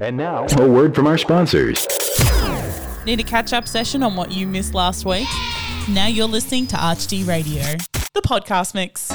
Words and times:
And 0.00 0.16
now, 0.16 0.46
a 0.58 0.68
word 0.68 0.94
from 0.94 1.06
our 1.06 1.18
sponsors. 1.18 1.86
Need 3.04 3.20
a 3.20 3.24
catch 3.24 3.52
up 3.52 3.66
session 3.66 4.02
on 4.02 4.16
what 4.16 4.30
you 4.32 4.46
missed 4.46 4.74
last 4.74 5.04
week? 5.04 5.28
Now 5.88 6.06
you're 6.06 6.26
listening 6.26 6.66
to 6.68 6.76
ArchD 6.76 7.26
Radio, 7.26 7.62
the 8.14 8.22
podcast 8.22 8.74
mix. 8.74 9.10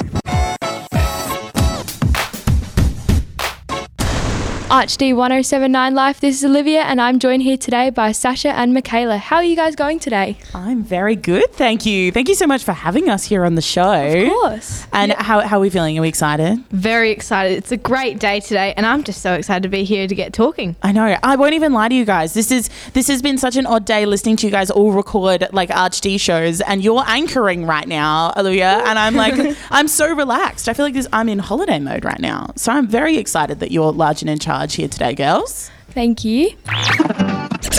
ArchD 4.74 5.14
1079 5.14 5.94
Life, 5.94 6.18
this 6.18 6.38
is 6.38 6.44
Olivia, 6.44 6.80
and 6.80 7.00
I'm 7.00 7.20
joined 7.20 7.42
here 7.42 7.56
today 7.56 7.90
by 7.90 8.10
Sasha 8.10 8.48
and 8.48 8.74
Michaela. 8.74 9.18
How 9.18 9.36
are 9.36 9.44
you 9.44 9.54
guys 9.54 9.76
going 9.76 10.00
today? 10.00 10.36
I'm 10.52 10.82
very 10.82 11.14
good, 11.14 11.52
thank 11.52 11.86
you. 11.86 12.10
Thank 12.10 12.28
you 12.28 12.34
so 12.34 12.48
much 12.48 12.64
for 12.64 12.72
having 12.72 13.08
us 13.08 13.22
here 13.22 13.44
on 13.44 13.54
the 13.54 13.62
show. 13.62 13.94
Of 13.94 14.30
course. 14.30 14.84
And 14.92 15.12
how, 15.12 15.42
how 15.42 15.58
are 15.58 15.60
we 15.60 15.70
feeling? 15.70 15.96
Are 15.96 16.02
we 16.02 16.08
excited? 16.08 16.58
Very 16.70 17.12
excited. 17.12 17.56
It's 17.56 17.70
a 17.70 17.76
great 17.76 18.18
day 18.18 18.40
today, 18.40 18.74
and 18.76 18.84
I'm 18.84 19.04
just 19.04 19.22
so 19.22 19.34
excited 19.34 19.62
to 19.62 19.68
be 19.68 19.84
here 19.84 20.08
to 20.08 20.14
get 20.16 20.32
talking. 20.32 20.74
I 20.82 20.90
know. 20.90 21.16
I 21.22 21.36
won't 21.36 21.54
even 21.54 21.72
lie 21.72 21.88
to 21.88 21.94
you 21.94 22.04
guys. 22.04 22.34
This 22.34 22.50
is 22.50 22.68
this 22.94 23.06
has 23.06 23.22
been 23.22 23.38
such 23.38 23.54
an 23.54 23.66
odd 23.66 23.84
day 23.84 24.06
listening 24.06 24.34
to 24.38 24.46
you 24.48 24.50
guys 24.50 24.72
all 24.72 24.90
record 24.90 25.46
like 25.52 25.68
ArchD 25.68 26.18
shows, 26.18 26.60
and 26.62 26.82
you're 26.82 27.04
anchoring 27.06 27.64
right 27.64 27.86
now, 27.86 28.32
Olivia. 28.36 28.82
And 28.84 28.98
I'm 28.98 29.14
like, 29.14 29.56
I'm 29.70 29.86
so 29.86 30.12
relaxed. 30.12 30.68
I 30.68 30.74
feel 30.74 30.84
like 30.84 30.94
this. 30.94 31.06
I'm 31.12 31.28
in 31.28 31.38
holiday 31.38 31.78
mode 31.78 32.04
right 32.04 32.18
now, 32.18 32.50
so 32.56 32.72
I'm 32.72 32.88
very 32.88 33.18
excited 33.18 33.60
that 33.60 33.70
you're 33.70 33.92
large 33.92 34.20
and 34.20 34.28
in 34.28 34.40
charge 34.40 34.63
here 34.72 34.88
today, 34.88 35.14
girls. 35.14 35.70
Thank 35.90 36.24
you. 36.24 36.56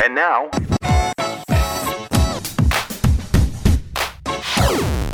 And 0.04 0.16
now, 0.16 0.50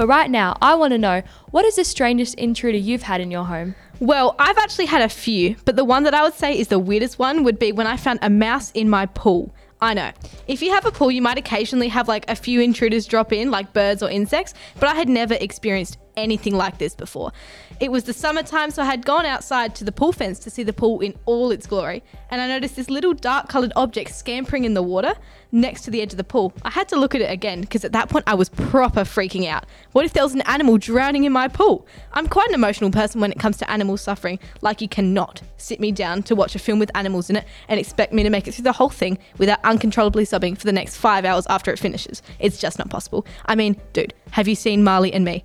But 0.02 0.08
right 0.08 0.32
now, 0.32 0.58
I 0.64 0.74
want 0.74 0.94
to 0.94 0.98
know 0.98 1.22
what 1.52 1.64
is 1.64 1.76
the 1.76 1.86
strangest 1.86 2.34
intruder 2.34 2.78
you've 2.80 3.04
had 3.04 3.22
in 3.22 3.30
your 3.30 3.46
home? 3.46 3.76
Well, 4.00 4.36
I've 4.40 4.58
actually 4.58 4.88
had 4.88 5.04
a 5.04 5.10
few, 5.10 5.58
but 5.64 5.76
the 5.76 5.86
one 5.86 6.06
that 6.06 6.16
I 6.16 6.24
would 6.24 6.34
say 6.34 6.58
is 6.58 6.70
the 6.70 6.80
weirdest 6.80 7.20
one 7.20 7.44
would 7.44 7.60
be 7.60 7.72
when 7.72 7.86
I 7.86 7.98
found 7.98 8.18
a 8.24 8.30
mouse 8.32 8.72
in 8.72 8.90
my 8.90 9.06
pool. 9.06 9.54
I 9.80 9.94
know. 9.94 10.12
If 10.48 10.64
you 10.64 10.72
have 10.72 10.88
a 10.88 10.92
pool, 10.92 11.12
you 11.12 11.22
might 11.22 11.38
occasionally 11.38 11.88
have 11.90 12.08
like 12.08 12.28
a 12.28 12.36
few 12.36 12.62
intruders 12.62 13.06
drop 13.06 13.32
in, 13.32 13.52
like 13.52 13.74
birds 13.74 14.02
or 14.02 14.10
insects, 14.10 14.56
but 14.80 14.90
I 14.90 14.96
had 14.96 15.08
never 15.08 15.36
experienced 15.36 16.00
anything 16.18 16.56
like 16.56 16.78
this 16.78 16.96
before. 16.96 17.32
It 17.80 17.92
was 17.92 18.04
the 18.04 18.14
summertime, 18.14 18.72
so 18.72 18.82
I 18.82 18.86
had 18.86 19.06
gone 19.06 19.26
outside 19.26 19.76
to 19.76 19.84
the 19.84 19.92
pool 19.92 20.12
fence 20.12 20.40
to 20.40 20.50
see 20.50 20.64
the 20.64 20.74
pool 20.74 21.00
in 21.00 21.16
all 21.26 21.52
its 21.52 21.68
glory, 21.68 22.04
and 22.30 22.42
I 22.42 22.48
noticed 22.48 22.76
this 22.76 22.90
little 22.90 23.14
dark 23.14 23.50
coloured 23.50 23.74
object 23.76 24.14
scampering 24.14 24.66
in 24.66 24.74
the 24.74 24.84
water 24.84 25.14
next 25.52 25.82
to 25.82 25.92
the 25.92 26.02
edge 26.02 26.14
of 26.14 26.18
the 26.18 26.24
pool. 26.24 26.54
I 26.64 26.70
had 26.70 26.88
to 26.90 26.96
look 26.96 27.14
at 27.14 27.22
it 27.22 27.30
again 27.30 27.62
because 27.62 27.84
at 27.84 27.92
that 27.92 28.10
point 28.10 28.24
I 28.28 28.36
was 28.36 28.50
proper 28.50 29.02
freaking 29.02 29.48
out. 29.48 29.66
What 29.92 30.06
if 30.06 30.14
there 30.14 30.24
was 30.24 30.34
an 30.34 30.42
animal 30.42 30.78
drowning 30.78 31.26
in 31.26 31.32
my 31.32 31.48
pool? 31.48 31.86
I'm 32.14 32.28
quite 32.28 32.48
an 32.48 32.56
emotional 32.56 32.92
person 32.92 33.20
when 33.22 33.32
it 33.32 33.40
comes 33.40 33.58
to 33.58 33.70
animal 33.70 33.98
suffering, 33.98 34.40
like 34.62 34.82
you 34.82 34.88
cannot 34.88 35.42
sit 35.58 35.80
me 35.80 35.92
down 35.92 36.24
to 36.24 36.36
watch 36.36 36.56
a 36.56 36.60
film 36.60 36.80
with 36.80 36.92
animals 36.96 37.30
in 37.30 37.36
it 37.36 37.46
and 37.68 37.80
expect 37.80 38.14
me 38.14 38.24
to 38.24 38.30
make 38.30 38.48
it 38.48 38.54
through 38.54 38.64
the 38.64 38.72
whole 38.72 38.90
thing 38.90 39.18
without 39.38 39.60
uncontrollably 39.64 40.26
sobbing 40.26 40.56
for 40.56 40.66
the 40.66 40.72
next 40.72 40.98
five 40.98 41.26
hours 41.26 41.46
after 41.48 41.72
it 41.72 41.80
finishes. 41.80 42.22
It's 42.40 42.58
just 42.58 42.80
not 42.80 42.90
possible. 42.90 43.26
I 43.46 43.56
mean, 43.56 43.80
dude, 43.94 44.14
have 44.32 44.48
you 44.48 44.56
seen 44.56 44.84
Marley 44.84 45.14
and 45.14 45.26
me? 45.26 45.44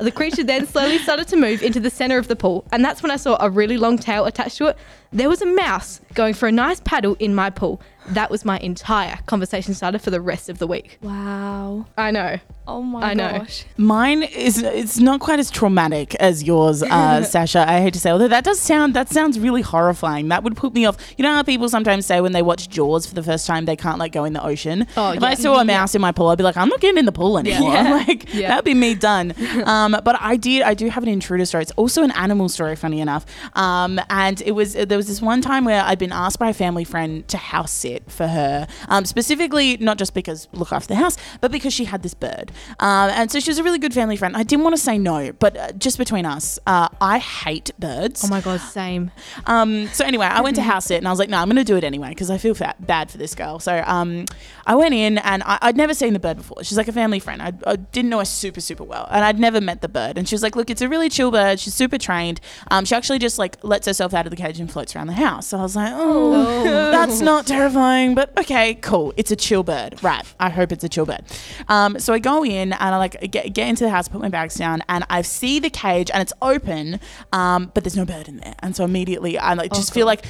The 0.00 0.12
creature 0.12 0.44
then 0.44 0.64
slowly 0.66 0.98
started 0.98 1.26
to 1.28 1.36
move 1.36 1.60
into 1.60 1.80
the 1.80 1.90
center 1.90 2.18
of 2.18 2.28
the 2.28 2.36
pool, 2.36 2.64
and 2.70 2.84
that's 2.84 3.02
when 3.02 3.10
I 3.10 3.16
saw 3.16 3.36
a 3.40 3.50
really 3.50 3.76
long 3.76 3.98
tail 3.98 4.26
attached 4.26 4.56
to 4.58 4.66
it. 4.66 4.78
There 5.12 5.28
was 5.28 5.40
a 5.40 5.46
mouse 5.46 6.00
going 6.14 6.34
for 6.34 6.48
a 6.48 6.52
nice 6.52 6.80
paddle 6.80 7.16
in 7.18 7.34
my 7.34 7.48
pool. 7.50 7.80
That 8.10 8.30
was 8.30 8.42
my 8.44 8.58
entire 8.60 9.18
conversation 9.26 9.74
starter 9.74 9.98
for 9.98 10.10
the 10.10 10.20
rest 10.20 10.48
of 10.48 10.58
the 10.58 10.66
week. 10.66 10.98
Wow. 11.02 11.86
I 11.98 12.10
know. 12.10 12.38
Oh 12.66 12.82
my 12.82 13.10
I 13.10 13.14
know. 13.14 13.38
gosh. 13.40 13.64
Mine 13.76 14.22
is 14.22 14.58
it's 14.62 14.98
not 14.98 15.20
quite 15.20 15.38
as 15.38 15.50
traumatic 15.50 16.14
as 16.16 16.42
yours, 16.42 16.82
uh, 16.82 17.22
Sasha. 17.24 17.66
I 17.68 17.80
hate 17.80 17.92
to 17.94 18.00
say, 18.00 18.10
although 18.10 18.28
that 18.28 18.44
does 18.44 18.58
sound 18.60 18.94
that 18.94 19.08
sounds 19.10 19.38
really 19.38 19.60
horrifying. 19.62 20.28
That 20.28 20.42
would 20.42 20.56
put 20.56 20.72
me 20.74 20.86
off. 20.86 20.96
You 21.18 21.22
know 21.22 21.34
how 21.34 21.42
people 21.42 21.68
sometimes 21.68 22.06
say 22.06 22.20
when 22.22 22.32
they 22.32 22.40
watch 22.42 22.68
Jaws 22.70 23.06
for 23.06 23.14
the 23.14 23.22
first 23.22 23.46
time 23.46 23.64
they 23.66 23.76
can't 23.76 23.98
like 23.98 24.12
go 24.12 24.24
in 24.24 24.32
the 24.34 24.42
ocean. 24.44 24.86
Oh, 24.96 25.12
if 25.12 25.20
yeah. 25.20 25.28
I 25.28 25.34
saw 25.34 25.60
a 25.60 25.64
mouse 25.76 25.94
in 25.94 26.00
my 26.00 26.12
pool, 26.12 26.28
I'd 26.28 26.38
be 26.38 26.44
like, 26.44 26.56
I'm 26.56 26.68
not 26.68 26.80
getting 26.80 26.98
in 26.98 27.04
the 27.06 27.12
pool 27.12 27.38
anymore. 27.38 27.72
Yeah. 27.72 28.04
Like 28.06 28.34
Yeah. 28.34 28.48
that'd 28.48 28.64
be 28.64 28.74
me 28.74 28.94
done. 28.94 29.34
um, 29.66 29.96
but 30.04 30.16
I 30.20 30.36
did. 30.36 30.62
I 30.62 30.72
do 30.74 30.88
have 30.88 31.02
an 31.02 31.08
intruder 31.10 31.44
story. 31.46 31.62
It's 31.62 31.72
also 31.72 32.02
an 32.02 32.10
animal 32.12 32.48
story, 32.48 32.74
funny 32.76 33.00
enough. 33.00 33.24
Um, 33.54 34.00
and 34.10 34.40
it 34.42 34.52
was 34.52 34.74
there 34.74 34.97
was 34.98 35.06
this 35.06 35.22
one 35.22 35.40
time 35.40 35.64
where 35.64 35.82
I'd 35.82 35.98
been 35.98 36.12
asked 36.12 36.38
by 36.38 36.48
a 36.48 36.54
family 36.54 36.84
friend 36.84 37.26
to 37.28 37.36
house 37.36 37.70
sit 37.70 38.10
for 38.10 38.26
her, 38.26 38.66
um, 38.88 39.04
specifically 39.04 39.76
not 39.76 39.96
just 39.96 40.12
because 40.12 40.48
look 40.52 40.72
after 40.72 40.88
the 40.88 40.96
house, 40.96 41.16
but 41.40 41.52
because 41.52 41.72
she 41.72 41.84
had 41.84 42.02
this 42.02 42.14
bird. 42.14 42.50
Um, 42.80 43.10
and 43.10 43.30
so 43.30 43.38
she 43.38 43.50
was 43.50 43.58
a 43.58 43.62
really 43.62 43.78
good 43.78 43.94
family 43.94 44.16
friend. 44.16 44.36
I 44.36 44.42
didn't 44.42 44.64
want 44.64 44.76
to 44.76 44.82
say 44.82 44.98
no, 44.98 45.32
but 45.32 45.56
uh, 45.56 45.72
just 45.72 45.98
between 45.98 46.26
us, 46.26 46.58
uh, 46.66 46.88
I 47.00 47.18
hate 47.18 47.70
birds. 47.78 48.24
Oh 48.24 48.28
my 48.28 48.40
god, 48.40 48.60
same. 48.60 49.12
Um, 49.46 49.86
so 49.88 50.04
anyway, 50.04 50.26
I 50.26 50.40
went 50.40 50.56
to 50.56 50.62
house 50.68 50.86
sit 50.86 50.98
and 50.98 51.06
I 51.06 51.10
was 51.10 51.18
like, 51.20 51.28
no, 51.28 51.38
I'm 51.38 51.46
going 51.46 51.56
to 51.56 51.64
do 51.64 51.76
it 51.76 51.84
anyway 51.84 52.08
because 52.08 52.30
I 52.30 52.38
feel 52.38 52.54
fat, 52.54 52.84
bad 52.84 53.10
for 53.10 53.18
this 53.18 53.34
girl. 53.34 53.60
So 53.60 53.82
um, 53.86 54.24
I 54.66 54.74
went 54.74 54.94
in 54.94 55.18
and 55.18 55.42
I, 55.44 55.58
I'd 55.62 55.76
never 55.76 55.94
seen 55.94 56.12
the 56.12 56.18
bird 56.18 56.38
before. 56.38 56.64
She's 56.64 56.76
like 56.76 56.88
a 56.88 56.92
family 56.92 57.20
friend. 57.20 57.40
I, 57.40 57.52
I 57.66 57.76
didn't 57.76 58.10
know 58.10 58.18
her 58.18 58.24
super, 58.24 58.60
super 58.60 58.84
well. 58.84 59.06
And 59.10 59.24
I'd 59.24 59.38
never 59.38 59.60
met 59.60 59.80
the 59.80 59.88
bird. 59.88 60.18
And 60.18 60.28
she 60.28 60.34
was 60.34 60.42
like, 60.42 60.56
look, 60.56 60.70
it's 60.70 60.82
a 60.82 60.88
really 60.88 61.08
chill 61.08 61.30
bird. 61.30 61.60
She's 61.60 61.74
super 61.74 61.98
trained. 61.98 62.40
Um, 62.70 62.84
she 62.84 62.94
actually 62.94 63.18
just 63.18 63.38
like 63.38 63.62
lets 63.62 63.86
herself 63.86 64.14
out 64.14 64.26
of 64.26 64.30
the 64.30 64.36
cage 64.36 64.58
and 64.58 64.70
floats 64.70 64.87
around 64.96 65.06
the 65.08 65.12
house. 65.14 65.48
So 65.48 65.58
I 65.58 65.62
was 65.62 65.76
like, 65.76 65.92
oh, 65.94 66.64
that's 66.90 67.20
not 67.20 67.46
terrifying, 67.46 68.14
but 68.14 68.36
okay, 68.38 68.74
cool. 68.74 69.12
It's 69.16 69.30
a 69.30 69.36
chill 69.36 69.62
bird. 69.62 70.02
Right. 70.02 70.24
I 70.38 70.50
hope 70.50 70.72
it's 70.72 70.84
a 70.84 70.88
chill 70.88 71.06
bird. 71.06 71.22
Um, 71.68 71.98
so 71.98 72.12
I 72.12 72.18
go 72.18 72.44
in 72.44 72.72
and 72.72 72.94
I 72.94 72.96
like 72.96 73.20
get, 73.30 73.52
get 73.52 73.68
into 73.68 73.84
the 73.84 73.90
house, 73.90 74.08
put 74.08 74.20
my 74.20 74.28
bags 74.28 74.54
down, 74.54 74.82
and 74.88 75.04
I 75.10 75.22
see 75.22 75.58
the 75.60 75.70
cage 75.70 76.10
and 76.12 76.20
it's 76.22 76.32
open, 76.42 77.00
um, 77.32 77.70
but 77.74 77.84
there's 77.84 77.96
no 77.96 78.04
bird 78.04 78.28
in 78.28 78.38
there. 78.38 78.54
And 78.60 78.74
so 78.76 78.84
immediately 78.84 79.38
I 79.38 79.54
like 79.54 79.72
just 79.72 79.92
feel 79.94 80.06
like 80.06 80.24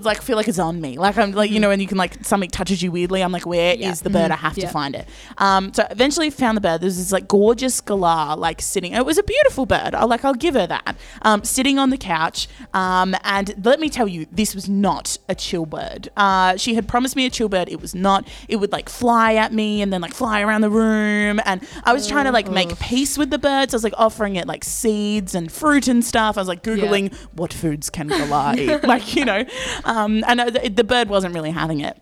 like 0.00 0.22
feel 0.22 0.36
like 0.36 0.48
it's 0.48 0.58
on 0.58 0.80
me. 0.80 0.98
Like 0.98 1.16
I'm 1.18 1.32
like 1.32 1.50
you 1.50 1.60
know 1.60 1.68
when 1.68 1.80
you 1.80 1.86
can 1.86 1.98
like 1.98 2.24
something 2.24 2.50
touches 2.50 2.82
you 2.82 2.90
weirdly. 2.92 3.22
I'm 3.22 3.32
like 3.32 3.46
where 3.46 3.74
is 3.74 3.80
Yeah. 3.80 3.94
the 3.94 4.10
bird? 4.10 4.30
I 4.30 4.36
have 4.36 4.54
to 4.56 4.68
find 4.68 4.94
it. 4.94 5.06
Um, 5.38 5.72
so 5.72 5.86
eventually 5.90 6.30
found 6.30 6.56
the 6.56 6.60
bird. 6.60 6.80
There's 6.80 6.96
this 6.98 7.12
like 7.12 7.28
gorgeous 7.28 7.80
galah 7.80 8.36
like 8.36 8.60
sitting. 8.62 8.92
It 8.92 9.04
was 9.06 9.18
a 9.18 9.22
beautiful 9.22 9.66
bird. 9.66 9.94
I 9.94 10.04
like 10.04 10.24
I'll 10.24 10.34
give 10.34 10.54
her 10.54 10.66
that. 10.66 10.96
Um, 11.22 11.44
sitting 11.44 11.78
on 11.78 11.90
the 11.90 11.98
couch. 11.98 12.48
Um, 12.74 13.14
and 13.24 13.54
let 13.64 13.80
me 13.80 13.88
tell 13.88 13.99
you, 14.08 14.26
this 14.30 14.54
was 14.54 14.68
not 14.68 15.18
a 15.28 15.34
chill 15.34 15.66
bird. 15.66 16.08
Uh, 16.16 16.56
she 16.56 16.74
had 16.74 16.88
promised 16.88 17.16
me 17.16 17.26
a 17.26 17.30
chill 17.30 17.48
bird. 17.48 17.68
It 17.68 17.80
was 17.80 17.94
not. 17.94 18.28
It 18.48 18.56
would 18.56 18.72
like 18.72 18.88
fly 18.88 19.34
at 19.34 19.52
me 19.52 19.82
and 19.82 19.92
then 19.92 20.00
like 20.00 20.14
fly 20.14 20.40
around 20.40 20.60
the 20.62 20.70
room. 20.70 21.40
And 21.44 21.66
I 21.84 21.92
was 21.92 22.06
trying 22.06 22.24
to 22.24 22.32
like 22.32 22.50
make 22.50 22.78
peace 22.78 23.16
with 23.18 23.30
the 23.30 23.38
birds. 23.38 23.74
I 23.74 23.76
was 23.76 23.84
like 23.84 23.94
offering 23.96 24.36
it 24.36 24.46
like 24.46 24.64
seeds 24.64 25.34
and 25.34 25.50
fruit 25.50 25.88
and 25.88 26.04
stuff. 26.04 26.36
I 26.36 26.40
was 26.40 26.48
like 26.48 26.62
googling 26.62 27.14
what 27.34 27.52
foods 27.52 27.90
can 27.90 28.08
galah 28.08 28.56
eat, 28.58 28.84
like 28.84 29.14
you 29.14 29.24
know. 29.24 29.44
Um, 29.84 30.24
and 30.26 30.40
uh, 30.40 30.50
the, 30.50 30.68
the 30.68 30.84
bird 30.84 31.08
wasn't 31.08 31.34
really 31.34 31.50
having 31.50 31.80
it. 31.80 32.00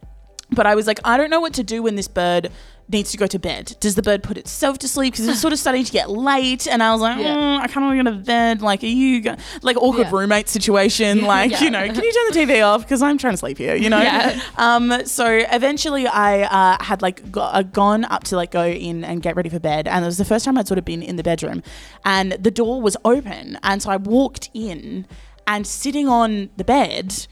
But 0.50 0.66
I 0.66 0.74
was 0.74 0.86
like, 0.86 0.98
I 1.04 1.16
don't 1.16 1.30
know 1.30 1.40
what 1.40 1.54
to 1.54 1.62
do 1.62 1.82
when 1.82 1.94
this 1.94 2.08
bird 2.08 2.50
needs 2.90 3.10
to 3.10 3.18
go 3.18 3.26
to 3.26 3.38
bed. 3.38 3.76
Does 3.80 3.94
the 3.96 4.02
bird 4.02 4.22
put 4.22 4.36
itself 4.38 4.78
to 4.78 4.88
sleep? 4.88 5.12
Because 5.12 5.28
it's 5.28 5.40
sort 5.40 5.52
of 5.52 5.58
starting 5.58 5.84
to 5.84 5.92
get 5.92 6.08
late, 6.10 6.66
and 6.66 6.82
I 6.82 6.92
was 6.92 7.00
like, 7.02 7.18
Yeah. 7.18 7.34
mm, 7.36 7.58
I 7.60 7.66
kind 7.66 7.84
of 7.84 7.94
want 7.94 7.98
to 7.98 8.04
go 8.04 8.10
to 8.18 8.24
bed. 8.24 8.62
Like, 8.62 8.82
are 8.82 8.86
you 8.86 9.20
go-? 9.20 9.36
like 9.62 9.76
awkward 9.76 10.06
Yeah. 10.08 10.16
roommate 10.16 10.48
situation? 10.48 11.22
Like, 11.28 11.50
Yeah. 11.50 11.62
you 11.64 11.70
know, 11.70 11.84
can 11.86 12.02
you 12.02 12.12
turn 12.12 12.46
the 12.46 12.52
TV 12.54 12.62
off 12.66 12.82
because 12.82 13.02
I'm 13.02 13.18
trying 13.18 13.34
to 13.34 13.36
sleep 13.38 13.58
here? 13.58 13.74
You 13.74 13.90
know. 13.90 14.00
Yeah. 14.00 14.40
Um. 14.56 15.04
So 15.04 15.26
eventually, 15.26 16.06
I 16.06 16.42
uh, 16.42 16.82
had 16.82 17.02
like 17.02 17.30
go- 17.30 17.42
uh, 17.42 17.62
gone 17.62 18.04
up 18.04 18.24
to 18.24 18.36
like 18.36 18.50
go 18.50 18.64
in 18.64 19.04
and 19.04 19.22
get 19.22 19.36
ready 19.36 19.48
for 19.50 19.58
bed, 19.60 19.86
and 19.86 20.04
it 20.04 20.06
was 20.06 20.16
the 20.18 20.24
first 20.24 20.44
time 20.44 20.56
I'd 20.56 20.66
sort 20.68 20.78
of 20.78 20.84
been 20.84 21.02
in 21.02 21.16
the 21.16 21.22
bedroom, 21.22 21.62
and 22.04 22.32
the 22.32 22.50
door 22.50 22.80
was 22.80 22.96
open, 23.04 23.58
and 23.62 23.82
so 23.82 23.90
I 23.90 23.96
walked 23.96 24.48
in, 24.54 25.06
and 25.46 25.66
sitting 25.66 26.08
on 26.08 26.48
the 26.56 26.64
bed 26.64 27.26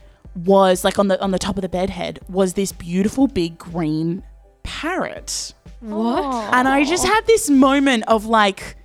was 0.44 0.84
like 0.84 0.98
on 0.98 1.08
the 1.08 1.18
on 1.22 1.30
the 1.30 1.38
top 1.38 1.56
of 1.56 1.62
the 1.62 1.68
bed 1.68 1.88
head 1.88 2.18
was 2.28 2.52
this 2.52 2.70
beautiful 2.70 3.26
big 3.26 3.56
green 3.56 4.22
parrot. 4.66 5.54
What? 5.80 6.24
And 6.54 6.66
I 6.68 6.84
just 6.84 7.06
had 7.06 7.26
this 7.26 7.48
moment 7.48 8.04
of 8.08 8.26
like, 8.26 8.76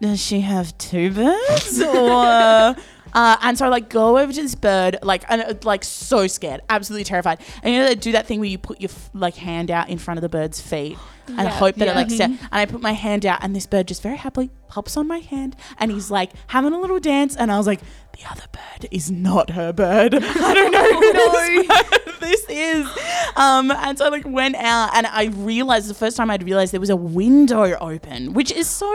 does 0.00 0.20
she 0.24 0.40
have 0.40 0.76
two 0.78 1.10
birds? 1.12 1.82
or 1.82 2.76
uh, 3.14 3.36
and 3.42 3.56
so 3.56 3.64
I 3.64 3.68
like 3.68 3.88
go 3.88 4.18
over 4.18 4.32
to 4.32 4.42
this 4.42 4.54
bird, 4.54 4.98
like 5.02 5.24
and 5.28 5.40
uh, 5.42 5.54
like 5.64 5.82
so 5.82 6.26
scared, 6.26 6.60
absolutely 6.68 7.04
terrified. 7.04 7.40
And 7.62 7.72
you 7.74 7.80
know 7.80 7.86
they 7.86 7.94
do 7.94 8.12
that 8.12 8.26
thing 8.26 8.38
where 8.38 8.48
you 8.48 8.58
put 8.58 8.80
your 8.80 8.90
f- 8.90 9.10
like 9.14 9.34
hand 9.34 9.70
out 9.70 9.88
in 9.88 9.96
front 9.98 10.18
of 10.18 10.22
the 10.22 10.28
bird's 10.28 10.60
feet 10.60 10.98
and 11.26 11.38
Yeah. 11.38 11.48
hope 11.48 11.76
that 11.76 11.86
Yeah. 11.86 11.92
it 11.92 11.96
like 11.96 12.10
set. 12.10 12.30
And 12.30 12.38
I 12.52 12.66
put 12.66 12.82
my 12.82 12.92
hand 12.92 13.24
out, 13.26 13.38
and 13.42 13.56
this 13.56 13.66
bird 13.66 13.88
just 13.88 14.02
very 14.02 14.16
happily 14.18 14.50
pops 14.68 14.96
on 14.96 15.08
my 15.08 15.18
hand, 15.20 15.56
and 15.78 15.90
he's 15.90 16.10
like 16.10 16.30
having 16.48 16.72
a 16.74 16.78
little 16.78 17.00
dance. 17.00 17.34
And 17.34 17.50
I 17.50 17.56
was 17.56 17.66
like, 17.66 17.80
the 18.18 18.28
other 18.30 18.44
bird 18.52 18.88
is 18.90 19.10
not 19.10 19.50
her 19.50 19.72
bird. 19.72 20.14
I 20.20 20.54
don't 20.54 20.72
know 20.72 21.00
who 21.00 21.12
this 21.12 21.66
bird 21.66 22.14
this 22.20 22.46
is. 22.48 22.86
Um, 23.36 23.70
and 23.70 23.96
so 23.96 24.06
I 24.06 24.08
like 24.08 24.26
went 24.26 24.56
out, 24.56 24.90
and 24.94 25.06
I 25.06 25.26
realized 25.26 25.88
the 25.88 25.94
first 25.94 26.16
time 26.16 26.30
I'd 26.30 26.42
realized 26.42 26.72
there 26.72 26.80
was 26.80 26.90
a 26.90 26.96
window 26.96 27.76
open, 27.78 28.32
which 28.32 28.50
is 28.50 28.66
so 28.68 28.88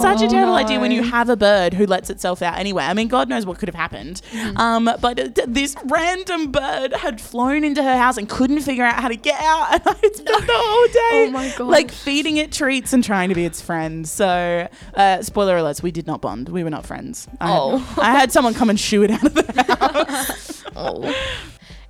such 0.00 0.22
a 0.22 0.28
terrible 0.28 0.54
idea 0.54 0.78
when 0.78 0.92
you 0.92 1.02
have 1.02 1.28
a 1.28 1.36
bird 1.36 1.74
who 1.74 1.86
lets 1.86 2.08
itself 2.08 2.40
out 2.40 2.56
anyway. 2.58 2.84
I 2.84 2.94
mean, 2.94 3.08
God 3.08 3.28
knows 3.28 3.44
what 3.46 3.58
could 3.58 3.68
have 3.68 3.74
happened. 3.74 4.22
Um, 4.56 4.84
but 4.84 5.18
uh, 5.18 5.28
th- 5.28 5.48
this 5.48 5.74
random 5.86 6.52
bird 6.52 6.92
had 6.94 7.20
flown 7.20 7.64
into 7.64 7.82
her 7.82 7.96
house 7.96 8.16
and 8.16 8.28
couldn't 8.28 8.60
figure 8.60 8.84
out 8.84 8.94
how 8.94 9.08
to 9.08 9.16
get 9.16 9.40
out, 9.40 9.72
and 9.72 9.82
I 9.84 9.94
spent 9.94 10.46
the 10.46 10.52
whole 10.54 10.86
day 10.86 11.26
Oh 11.26 11.30
my 11.32 11.56
like 11.58 11.90
feeding 11.90 12.36
it 12.36 12.52
treats 12.52 12.92
and 12.92 13.02
trying 13.02 13.28
to 13.30 13.34
be 13.34 13.44
its 13.44 13.60
friend. 13.60 14.06
So, 14.08 14.68
uh, 14.94 15.22
spoiler 15.22 15.56
alerts: 15.56 15.82
we 15.82 15.90
did 15.90 16.06
not 16.06 16.20
bond. 16.20 16.48
We 16.48 16.62
were 16.62 16.70
not 16.70 16.86
friends. 16.86 17.26
I 17.40 17.48
had, 17.48 17.56
Oh. 17.58 17.94
I 18.00 18.12
had 18.12 18.30
someone 18.32 18.51
come 18.54 18.70
and 18.70 18.78
shoo 18.78 19.02
it 19.02 19.10
out 19.10 19.24
of 19.24 19.34
the 19.34 19.64
house. 19.64 20.64
Oh. 20.74 21.14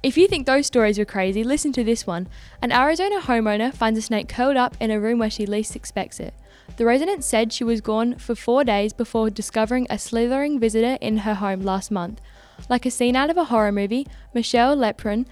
If 0.02 0.18
you 0.18 0.26
think 0.26 0.44
those 0.44 0.66
stories 0.66 0.98
were 0.98 1.04
crazy, 1.04 1.44
listen 1.44 1.72
to 1.74 1.84
this 1.84 2.04
one. 2.04 2.26
An 2.60 2.72
Arizona 2.72 3.20
homeowner 3.20 3.72
finds 3.72 3.96
a 3.96 4.02
snake 4.02 4.28
curled 4.28 4.56
up 4.56 4.76
in 4.80 4.90
a 4.90 4.98
room 4.98 5.20
where 5.20 5.30
she 5.30 5.46
least 5.46 5.76
expects 5.76 6.18
it. 6.18 6.34
The 6.76 6.84
resident 6.84 7.22
said 7.22 7.52
she 7.52 7.62
was 7.62 7.80
gone 7.80 8.16
for 8.16 8.34
four 8.34 8.64
days 8.64 8.92
before 8.92 9.30
discovering 9.30 9.86
a 9.88 10.00
slithering 10.00 10.58
visitor 10.58 10.98
in 11.00 11.18
her 11.18 11.34
home 11.34 11.60
last 11.60 11.92
month. 11.92 12.20
Like 12.68 12.84
a 12.84 12.90
scene 12.90 13.14
out 13.14 13.30
of 13.30 13.36
a 13.36 13.44
horror 13.44 13.70
movie, 13.70 14.08
Michelle 14.34 14.76
Leprin 14.76 15.26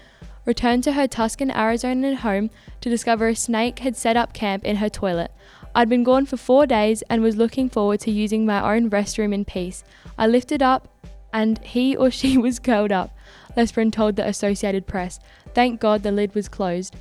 returned 0.44 0.85
to 0.85 0.93
her 0.93 1.09
Tucson, 1.09 1.50
Arizona 1.50 2.15
home 2.17 2.50
to 2.81 2.88
discover 2.88 3.29
a 3.29 3.35
snake 3.35 3.81
had 3.81 3.97
set 3.97 4.17
up 4.17 4.32
camp 4.32 4.65
in 4.65 4.77
her 4.77 4.88
toilet. 4.88 5.32
I'd 5.75 5.88
been 5.88 6.05
gone 6.05 6.27
for 6.27 6.37
four 6.37 6.67
days 6.67 7.03
and 7.09 7.23
was 7.23 7.37
looking 7.37 7.69
forward 7.69 8.00
to 8.00 8.11
using 8.11 8.44
my 8.44 8.75
own 8.75 8.91
restroom 8.91 9.32
in 9.32 9.44
peace. 9.44 9.85
I 10.19 10.27
lifted 10.27 10.62
up 10.62 10.88
and 11.32 11.59
he 11.65 11.97
or 11.97 12.11
she 12.11 12.37
was 12.47 12.59
curled 12.59 12.93
up, 12.93 13.17
Lesperin 13.56 13.93
told 13.93 14.17
the 14.17 14.27
Associated 14.27 14.87
Press. 14.87 15.21
Thank 15.55 15.81
God 15.81 16.03
the 16.03 16.12
lid 16.12 16.35
was 16.35 16.49
closed. 16.49 16.97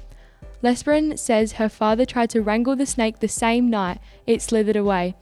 Lesperin 0.64 1.18
says 1.18 1.54
her 1.54 1.70
father 1.70 2.06
tried 2.06 2.30
to 2.32 2.42
wrangle 2.42 2.76
the 2.76 2.86
snake 2.86 3.20
the 3.20 3.28
same 3.28 3.70
night 3.70 4.00
it 4.28 4.42
slithered 4.42 4.76
away. 4.76 5.16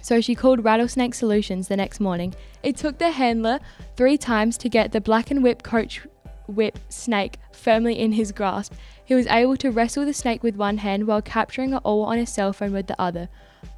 So 0.00 0.20
she 0.20 0.34
called 0.34 0.64
Rattlesnake 0.64 1.14
Solutions 1.14 1.68
the 1.68 1.76
next 1.76 1.98
morning. 1.98 2.34
It 2.62 2.76
took 2.76 2.98
the 2.98 3.10
handler 3.10 3.58
three 3.96 4.16
times 4.16 4.56
to 4.58 4.68
get 4.68 4.92
the 4.92 5.00
black 5.00 5.30
and 5.30 5.42
whip 5.42 5.62
coach 5.62 6.02
whip 6.46 6.78
snake 6.88 7.38
firmly 7.52 7.98
in 7.98 8.12
his 8.12 8.32
grasp. 8.32 8.74
He 9.04 9.14
was 9.14 9.26
able 9.26 9.56
to 9.58 9.70
wrestle 9.70 10.04
the 10.04 10.14
snake 10.14 10.42
with 10.42 10.56
one 10.56 10.78
hand 10.78 11.06
while 11.06 11.22
capturing 11.22 11.72
it 11.72 11.82
all 11.84 12.02
on 12.04 12.18
his 12.18 12.30
cell 12.32 12.52
phone 12.52 12.72
with 12.72 12.86
the 12.86 13.00
other. 13.00 13.28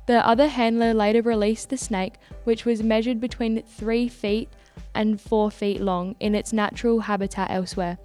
The 0.06 0.27
other 0.27 0.49
handler 0.49 0.93
later 0.93 1.23
released 1.23 1.71
the 1.71 1.77
snake, 1.77 2.15
which 2.45 2.65
was 2.65 2.83
measured 2.83 3.21
between 3.21 3.62
three 3.62 4.09
feet 4.09 4.49
and 4.95 5.21
four 5.21 5.51
feet 5.51 5.81
long 5.81 6.15
in 6.21 6.35
its 6.35 6.53
natural 6.53 7.01
habitat 7.01 7.51
elsewhere. 7.51 7.99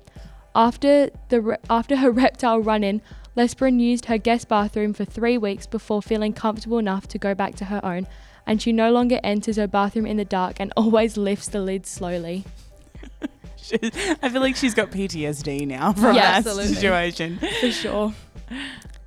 After 0.56 1.10
the 1.30 1.42
re- 1.42 1.57
after 1.69 1.98
her 1.98 2.12
reptile 2.24 2.60
run-in, 2.60 3.01
Lesperin 3.38 3.80
used 3.80 4.06
her 4.06 4.18
guest 4.18 4.48
bathroom 4.48 4.94
for 4.94 5.06
three 5.06 5.38
weeks 5.38 5.68
before 5.68 6.01
feeling 6.01 6.34
comfortable 6.34 6.78
enough 6.80 7.07
to 7.10 7.18
go 7.18 7.36
back 7.36 7.56
to 7.56 7.66
her 7.66 7.84
own, 7.86 8.07
and 8.48 8.62
she 8.62 8.72
no 8.74 8.92
longer 8.92 9.19
enters 9.24 9.57
her 9.57 9.68
bathroom 9.68 10.06
in 10.06 10.18
the 10.18 10.25
dark 10.25 10.60
and 10.60 10.74
always 10.78 11.18
lifts 11.18 11.48
the 11.50 11.62
lid 11.62 11.86
slowly. 11.86 12.46
I 14.24 14.30
feel 14.30 14.42
like 14.42 14.56
she's 14.56 14.74
got 14.74 14.90
PTSD 14.90 15.68
now 15.68 15.94
from 15.94 16.16
Yeah, 16.16 16.42
that 16.42 16.48
absolutely. 16.48 16.74
situation. 16.74 17.40
For 17.60 17.72
sure. 17.72 18.13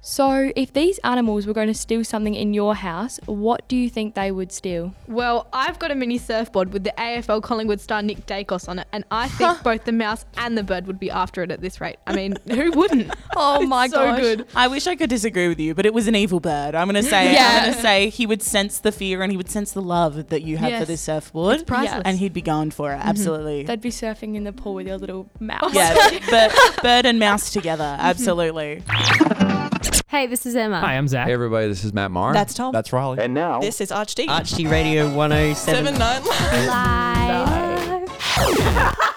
So, 0.05 0.51
if 0.57 0.73
these 0.73 0.99
animals 1.05 1.47
were 1.47 1.53
going 1.53 1.69
to 1.69 1.75
steal 1.75 2.03
something 2.03 2.35
in 2.35 2.53
your 2.55 2.75
house, 2.75 3.21
what 3.27 3.69
do 3.69 3.77
you 3.77 3.89
think 3.89 4.17
they 4.17 4.33
would 4.33 4.51
steal? 4.51 4.95
Well, 5.07 5.47
I've 5.53 5.79
got 5.79 5.93
a 5.93 5.95
mini 5.95 6.19
surfboard 6.19 6.73
with 6.73 6.83
the 6.83 6.93
AFL 6.99 7.41
Collingwood 7.41 7.81
star 7.81 8.03
Nick 8.03 8.27
Daicos 8.27 8.69
on 8.69 8.81
it, 8.81 8.89
and 8.93 9.05
I 9.13 9.29
think 9.29 9.63
both 9.63 9.85
the 9.85 9.93
mouse 9.93 10.25
and 10.37 10.59
the 10.59 10.65
bird 10.65 10.89
would 10.89 10.99
be 10.99 11.09
after 11.09 11.45
it 11.45 11.53
at 11.53 11.61
this 11.61 11.81
rate. 11.81 11.99
I 12.05 12.17
mean, 12.17 12.35
who 12.51 12.73
wouldn't? 12.73 13.15
Oh 13.35 13.65
my 13.67 13.89
so 13.89 13.97
gosh. 13.97 14.21
good. 14.21 14.47
I 14.55 14.69
wish 14.69 14.87
I 14.87 14.95
could 14.95 15.09
disagree 15.09 15.49
with 15.49 15.59
you, 15.59 15.75
but 15.75 15.87
it 15.87 15.95
was 15.95 16.07
an 16.07 16.15
evil 16.15 16.39
bird. 16.39 16.75
I'm 16.75 16.87
gonna 16.87 17.03
say, 17.03 17.33
Yeah. 17.33 17.61
I'm 17.63 17.71
gonna 17.71 17.81
say 17.83 18.11
he 18.11 18.27
would 18.27 18.43
sense 18.43 18.79
the 18.79 18.93
fear 18.93 19.23
and 19.23 19.33
he 19.33 19.37
would 19.39 19.49
sense 19.49 19.73
the 19.73 19.81
love 19.81 20.29
that 20.29 20.43
you 20.43 20.59
have 20.59 20.81
for 20.81 20.85
this 20.85 21.01
surfboard, 21.01 21.55
It's 21.55 21.63
priceless. 21.65 22.03
and 22.05 22.19
he'd 22.19 22.35
be 22.35 22.43
going 22.43 22.73
for 22.73 22.93
it. 22.93 22.99
Mm-hmm. 22.99 23.09
Absolutely. 23.09 23.63
They'd 23.63 23.81
be 23.81 23.91
surfing 23.91 24.35
in 24.35 24.45
the 24.45 24.53
pool 24.53 24.75
with 24.75 24.87
your 24.87 24.99
little 24.99 25.31
mouse. 25.41 25.73
yeah, 25.73 26.19
but 26.31 26.53
bird 26.83 27.07
and 27.07 27.19
mouse 27.19 27.51
together. 27.53 27.85
Mm-hmm. 27.85 28.07
Absolutely. 28.07 28.83
Hey, 30.13 30.27
this 30.27 30.45
is 30.45 30.55
Emma. 30.55 30.79
Hi, 30.79 30.99
I'm 30.99 31.09
Zach. 31.09 31.27
Hey 31.27 31.33
everybody, 31.33 31.69
this 31.69 31.85
is 31.85 31.95
Matt 31.95 32.11
Marr. 32.11 32.35
That's 32.35 32.53
Tom. 32.53 32.71
That's 32.71 32.93
Raleigh. 32.93 33.19
And 33.19 33.33
now, 33.33 33.61
This 33.61 33.81
is 33.81 33.91
Archd. 33.91 34.29
Archie 34.29 34.67
Radio 34.67 35.07
107. 35.07 35.87
Seven 35.87 35.99
nine. 35.99 36.23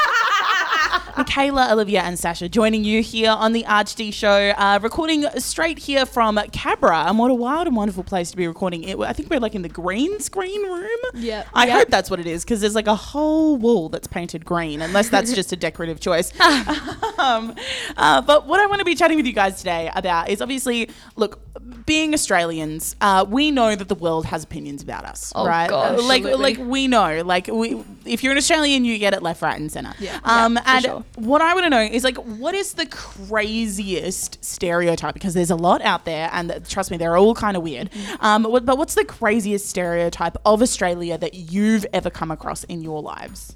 Michaela, 1.35 1.67
Olivia, 1.73 2.01
and 2.01 2.17
Sasha 2.17 2.47
joining 2.47 2.85
you 2.85 3.01
here 3.01 3.29
on 3.29 3.51
the 3.51 3.63
ArchD 3.63 4.13
show, 4.13 4.51
uh, 4.51 4.79
recording 4.81 5.25
straight 5.37 5.77
here 5.77 6.05
from 6.05 6.39
Cabra. 6.53 6.99
And 7.07 7.19
what 7.19 7.29
a 7.29 7.33
wild 7.33 7.67
and 7.67 7.75
wonderful 7.75 8.05
place 8.05 8.31
to 8.31 8.37
be 8.37 8.47
recording 8.47 8.85
it. 8.85 8.97
I 8.99 9.11
think 9.11 9.29
we're 9.29 9.41
like 9.41 9.53
in 9.53 9.61
the 9.61 9.67
green 9.67 10.21
screen 10.21 10.63
room. 10.63 10.99
Yep. 11.13 11.47
I 11.53 11.67
Yep. 11.67 11.77
hope 11.77 11.89
that's 11.89 12.09
what 12.09 12.21
it 12.21 12.25
is 12.25 12.45
because 12.45 12.61
there's 12.61 12.73
like 12.73 12.87
a 12.87 12.95
whole 12.95 13.57
wall 13.57 13.89
that's 13.89 14.07
painted 14.07 14.45
green, 14.45 14.81
unless 14.81 15.09
that's 15.09 15.33
just 15.33 15.51
a 15.51 15.57
decorative 15.57 15.99
choice. 15.99 16.31
um, 17.19 17.53
uh, 17.97 18.21
but 18.21 18.47
what 18.47 18.61
I 18.61 18.67
want 18.67 18.79
to 18.79 18.85
be 18.85 18.95
chatting 18.95 19.17
with 19.17 19.25
you 19.25 19.33
guys 19.33 19.57
today 19.57 19.91
about 19.93 20.29
is 20.29 20.41
obviously, 20.41 20.89
look, 21.17 21.44
being 21.85 22.13
Australians, 22.13 22.95
uh, 23.01 23.25
we 23.27 23.51
know 23.51 23.75
that 23.75 23.87
the 23.89 23.95
world 23.95 24.25
has 24.25 24.43
opinions 24.43 24.83
about 24.83 25.05
us, 25.05 25.31
Oh, 25.35 25.45
right? 25.47 25.69
gosh. 25.69 25.99
like, 26.01 26.23
Absolutely. 26.23 26.43
like 26.55 26.57
we 26.57 26.87
know, 26.87 27.21
like 27.23 27.47
we, 27.47 27.81
if 28.05 28.23
you're 28.23 28.31
an 28.31 28.37
Australian, 28.37 28.85
you 28.85 28.97
get 28.97 29.13
it 29.13 29.23
left, 29.23 29.41
right, 29.41 29.59
and 29.59 29.71
center. 29.71 29.93
Yeah. 29.99 30.19
Um, 30.23 30.55
Yeah, 30.55 30.61
and 30.65 30.85
sure. 30.85 31.03
what 31.15 31.41
I 31.41 31.53
want 31.53 31.65
to 31.65 31.69
know 31.69 31.81
is 31.81 32.03
like, 32.03 32.17
what 32.17 32.53
is 32.55 32.73
the 32.73 32.85
craziest 32.85 34.43
stereotype? 34.43 35.13
Because 35.13 35.33
there's 35.33 35.51
a 35.51 35.55
lot 35.55 35.81
out 35.81 36.05
there, 36.05 36.29
and 36.31 36.49
th- 36.49 36.69
trust 36.69 36.91
me, 36.91 36.97
they're 36.97 37.17
all 37.17 37.35
kind 37.35 37.57
of 37.57 37.63
weird. 37.63 37.91
Mm-hmm. 37.91 38.25
Um, 38.25 38.43
but 38.43 38.77
what's 38.77 38.95
the 38.95 39.05
craziest 39.05 39.67
stereotype 39.67 40.37
of 40.45 40.61
Australia 40.61 41.17
that 41.17 41.33
you've 41.33 41.85
ever 41.93 42.09
come 42.09 42.31
across 42.31 42.63
in 42.65 42.81
your 42.81 43.01
lives? 43.01 43.55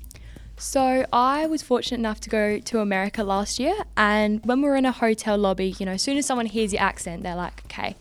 So 0.58 1.06
I 1.14 1.48
was 1.48 1.62
fortunate 1.62 2.00
enough 2.00 2.20
to 2.22 2.30
go 2.30 2.60
to 2.60 2.80
America 2.82 3.24
last 3.24 3.60
year, 3.60 3.76
and 3.96 4.46
when 4.46 4.62
we 4.62 4.68
were 4.68 4.76
in 4.76 4.86
a 4.86 4.92
hotel 4.92 5.38
lobby, 5.38 5.74
you 5.80 5.86
know, 5.86 5.94
as 5.94 6.02
soon 6.02 6.18
as 6.18 6.26
someone 6.26 6.48
hears 6.48 6.74
your 6.74 6.82
accent, 6.82 7.24
they're 7.24 7.36
like, 7.36 7.62
okay. 7.68 7.96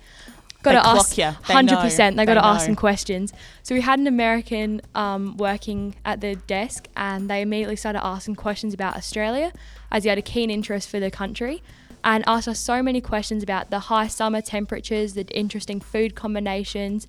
Got 0.73 0.85
They 0.85 0.91
to 0.91 0.97
ask, 0.99 1.43
hundred 1.43 1.79
percent. 1.79 2.17
They 2.17 2.25
got 2.25 2.35
They 2.35 2.41
to 2.41 2.47
ask 2.47 2.67
some 2.67 2.77
questions. 2.77 3.33
So 3.63 3.75
we 3.75 3.81
had 3.81 3.99
an 3.99 4.07
American 4.07 4.81
um, 4.95 5.37
working 5.37 5.97
at 6.05 6.21
the 6.21 6.37
desk, 6.37 6.89
and 6.97 7.29
they 7.29 7.43
immediately 7.43 7.77
started 7.77 8.05
asking 8.05 8.37
questions 8.37 8.75
about 8.75 8.97
Australia, 8.97 9.53
as 9.91 10.05
he 10.05 10.09
had 10.09 10.19
a 10.19 10.23
keen 10.23 10.51
interest 10.51 10.89
for 10.89 11.01
the 11.01 11.11
country, 11.11 11.63
and 12.05 12.25
asked 12.27 12.49
us 12.49 12.59
so 12.59 12.83
many 12.83 13.01
questions 13.01 13.43
about 13.43 13.71
the 13.71 13.81
high 13.81 14.07
summer 14.07 14.41
temperatures, 14.41 15.15
the 15.15 15.27
interesting 15.29 15.81
food 15.81 16.15
combinations. 16.15 17.07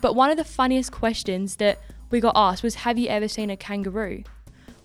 But 0.00 0.14
one 0.14 0.30
of 0.30 0.36
the 0.36 0.44
funniest 0.44 0.92
questions 0.92 1.56
that 1.56 1.78
we 2.10 2.20
got 2.20 2.32
asked 2.36 2.62
was, 2.62 2.76
"Have 2.76 2.98
you 2.98 3.08
ever 3.08 3.28
seen 3.28 3.50
a 3.50 3.56
kangaroo?" 3.56 4.24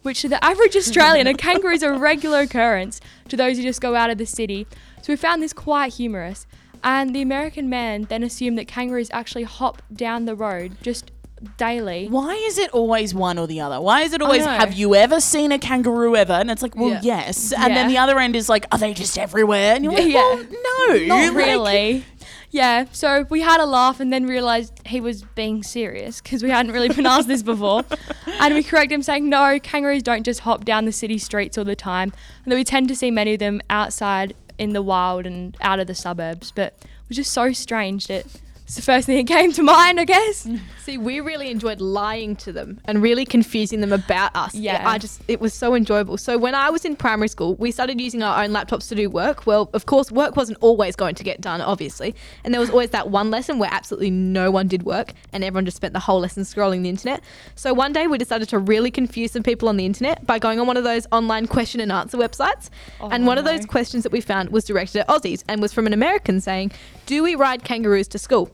which 0.03 0.21
to 0.21 0.29
the 0.29 0.43
average 0.43 0.75
Australian, 0.81 1.27
a 1.27 1.33
kangaroo 1.33 1.73
is 1.73 1.83
a 1.83 1.91
regular 1.91 2.39
occurrence 2.41 3.01
to 3.27 3.35
those 3.35 3.57
who 3.57 3.63
just 3.63 3.81
go 3.81 3.95
out 3.95 4.09
of 4.09 4.17
the 4.17 4.25
city. 4.25 4.65
So 5.01 5.13
we 5.13 5.17
found 5.17 5.43
this 5.43 5.53
quite 5.53 5.93
humorous. 5.93 6.47
And 6.83 7.15
the 7.15 7.21
American 7.21 7.69
man 7.69 8.03
then 8.03 8.23
assumed 8.23 8.57
that 8.57 8.67
kangaroos 8.67 9.09
actually 9.11 9.43
hop 9.43 9.81
down 9.93 10.25
the 10.25 10.35
road 10.35 10.77
just 10.81 11.11
daily. 11.57 12.07
Why 12.07 12.33
is 12.33 12.57
it 12.57 12.71
always 12.71 13.13
one 13.13 13.37
or 13.37 13.45
the 13.47 13.61
other? 13.61 13.79
Why 13.79 14.01
is 14.01 14.13
it 14.13 14.21
always, 14.21 14.43
know. 14.45 14.51
have 14.51 14.73
you 14.73 14.95
ever 14.95 15.19
seen 15.21 15.51
a 15.51 15.59
kangaroo 15.59 16.15
ever? 16.15 16.33
And 16.33 16.49
it's 16.49 16.63
like, 16.63 16.75
well, 16.75 16.89
Yeah. 16.89 16.99
yes. 17.03 17.53
And 17.53 17.75
then 17.75 17.87
the 17.87 17.97
other 17.97 18.17
end 18.19 18.35
is 18.35 18.49
like, 18.49 18.65
are 18.71 18.79
they 18.79 18.93
just 18.93 19.17
everywhere? 19.19 19.75
And 19.75 19.83
you're 19.83 19.93
like, 19.93 20.07
Yeah. 20.07 20.15
well, 20.15 20.37
no. 20.37 21.05
Not 21.05 21.33
Like, 21.33 21.35
really. 21.35 22.05
Yeah, 22.49 22.85
so 22.93 23.25
we 23.29 23.41
had 23.41 23.59
a 23.59 23.65
laugh 23.65 23.99
and 23.99 24.11
then 24.11 24.25
realised 24.25 24.79
he 24.87 25.01
was 25.01 25.21
being 25.35 25.63
serious 25.63 26.21
because 26.21 26.41
we 26.41 26.49
hadn't 26.49 26.71
really 26.71 26.87
been 26.87 27.05
asked 27.05 27.27
this 27.27 27.43
before. 27.43 27.83
And 28.39 28.53
we 28.53 28.63
corrected 28.63 28.93
him 28.93 29.01
saying, 29.01 29.27
no, 29.27 29.59
kangaroos 29.59 30.01
don't 30.03 30.23
just 30.23 30.39
hop 30.41 30.63
down 30.63 30.85
the 30.85 30.91
city 30.93 31.17
streets 31.17 31.57
all 31.57 31.65
the 31.65 31.75
time. 31.75 32.13
And 32.45 32.51
that 32.51 32.55
we 32.55 32.63
tend 32.63 32.87
to 32.87 32.95
see 32.95 33.11
many 33.11 33.33
of 33.33 33.39
them 33.39 33.61
outside 33.69 34.33
in 34.57 34.73
the 34.73 34.81
wild 34.81 35.25
and 35.25 35.55
out 35.61 35.79
of 35.79 35.87
the 35.87 35.95
suburbs. 35.95 36.51
But 36.51 36.73
it 36.81 37.09
was 37.09 37.17
just 37.17 37.31
so 37.31 37.53
strange 37.53 38.07
that 38.07 38.25
it's 38.67 38.75
the 38.75 38.81
first 38.81 39.05
thing 39.05 39.15
that 39.15 39.33
came 39.33 39.53
to 39.53 39.63
mind, 39.63 39.97
I 39.97 40.03
guess. 40.03 40.45
See, 40.79 40.97
we 40.97 41.21
really 41.21 41.49
enjoyed 41.49 41.79
lying 41.79 42.35
to 42.35 42.51
them 42.51 42.81
and 42.83 43.01
really 43.01 43.23
confusing 43.23 43.79
them 43.79 43.93
about 43.93 44.35
us. 44.35 44.53
Yeah. 44.53 44.83
I 44.85 44.97
just, 44.97 45.21
it 45.29 45.39
was 45.39 45.53
so 45.53 45.73
enjoyable. 45.73 46.17
So 46.17 46.37
when 46.37 46.53
I 46.53 46.69
was 46.69 46.83
in 46.83 46.97
primary 46.97 47.29
school, 47.29 47.55
we 47.55 47.71
started 47.71 48.01
using 48.01 48.23
our 48.23 48.43
own 48.43 48.49
laptops 48.49 48.89
to 48.89 48.95
do 48.95 49.09
work. 49.09 49.47
Well, 49.47 49.69
of 49.71 49.85
course, 49.85 50.11
work 50.11 50.35
wasn't 50.35 50.57
always 50.59 50.97
going 50.97 51.15
to 51.15 51.23
get 51.23 51.39
done, 51.39 51.61
obviously. 51.61 52.13
And 52.43 52.53
there 52.53 52.59
was 52.59 52.69
always 52.69 52.89
that 52.89 53.09
one 53.09 53.31
lesson 53.31 53.57
where 53.57 53.69
absolutely 53.71 54.11
no 54.11 54.51
one 54.51 54.67
did 54.67 54.83
work 54.83 55.13
and 55.31 55.45
everyone 55.45 55.63
just 55.63 55.77
spent 55.77 55.93
the 55.93 56.01
whole 56.01 56.19
lesson 56.19 56.43
scrolling 56.43 56.83
the 56.83 56.89
internet. 56.89 57.23
So 57.55 57.73
one 57.73 57.93
day 57.93 58.07
we 58.07 58.17
decided 58.17 58.49
to 58.49 58.59
really 58.59 58.91
confuse 58.91 59.31
some 59.31 59.43
people 59.43 59.69
on 59.69 59.77
the 59.77 59.85
internet 59.85 60.25
by 60.25 60.39
going 60.39 60.59
on 60.59 60.67
one 60.67 60.75
of 60.75 60.83
those 60.83 61.07
online 61.13 61.47
question 61.47 61.79
and 61.79 61.89
answer 61.89 62.17
websites. 62.17 62.69
Oh, 62.99 63.07
and 63.11 63.25
one 63.25 63.37
of 63.37 63.45
those 63.45 63.65
questions 63.65 64.03
that 64.03 64.11
we 64.11 64.19
found 64.19 64.49
was 64.49 64.65
directed 64.65 64.99
at 64.99 65.07
Aussies 65.07 65.45
and 65.47 65.61
was 65.61 65.71
from 65.71 65.87
an 65.87 65.93
American 65.93 66.41
saying, 66.41 66.73
Do 67.05 67.23
we 67.23 67.35
ride 67.35 67.63
kangaroos 67.63 68.09
to 68.09 68.19
school? 68.19 68.51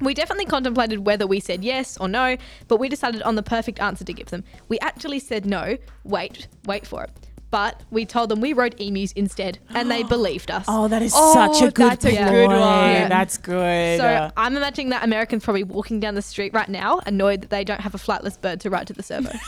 We 0.00 0.14
definitely 0.14 0.46
contemplated 0.46 1.04
whether 1.06 1.26
we 1.26 1.40
said 1.40 1.62
yes 1.62 1.96
or 1.98 2.08
no, 2.08 2.36
but 2.68 2.78
we 2.78 2.88
decided 2.88 3.22
on 3.22 3.34
the 3.34 3.42
perfect 3.42 3.80
answer 3.80 4.04
to 4.04 4.12
give 4.12 4.26
them. 4.30 4.44
We 4.68 4.78
actually 4.80 5.18
said 5.18 5.44
no. 5.46 5.76
Wait, 6.04 6.48
wait 6.66 6.86
for 6.86 7.04
it. 7.04 7.10
But 7.50 7.82
we 7.90 8.06
told 8.06 8.28
them 8.28 8.40
we 8.40 8.52
wrote 8.52 8.80
emus 8.80 9.10
instead, 9.12 9.58
and 9.70 9.90
they 9.90 10.02
believed 10.16 10.50
us. 10.52 10.64
Oh, 10.68 10.86
that 10.88 11.02
is 11.02 11.12
Oh, 11.16 11.34
such 11.34 11.62
a 11.68 11.70
good 11.72 11.90
that's 11.90 12.04
a 12.04 12.10
good 12.12 12.46
one. 12.48 12.58
Yeah. 12.58 13.08
That's 13.08 13.36
good. 13.36 13.98
So 13.98 14.30
I'm 14.36 14.56
imagining 14.56 14.90
that 14.90 15.02
American's 15.02 15.44
probably 15.44 15.64
walking 15.64 15.98
down 16.00 16.14
the 16.14 16.22
street 16.22 16.54
right 16.54 16.68
now, 16.68 17.00
annoyed 17.06 17.42
that 17.42 17.50
they 17.50 17.64
don't 17.64 17.80
have 17.80 17.94
a 17.94 17.98
flightless 17.98 18.40
bird 18.40 18.60
to 18.60 18.70
write 18.70 18.86
to 18.86 18.92
the 18.92 19.02
servo. 19.02 19.30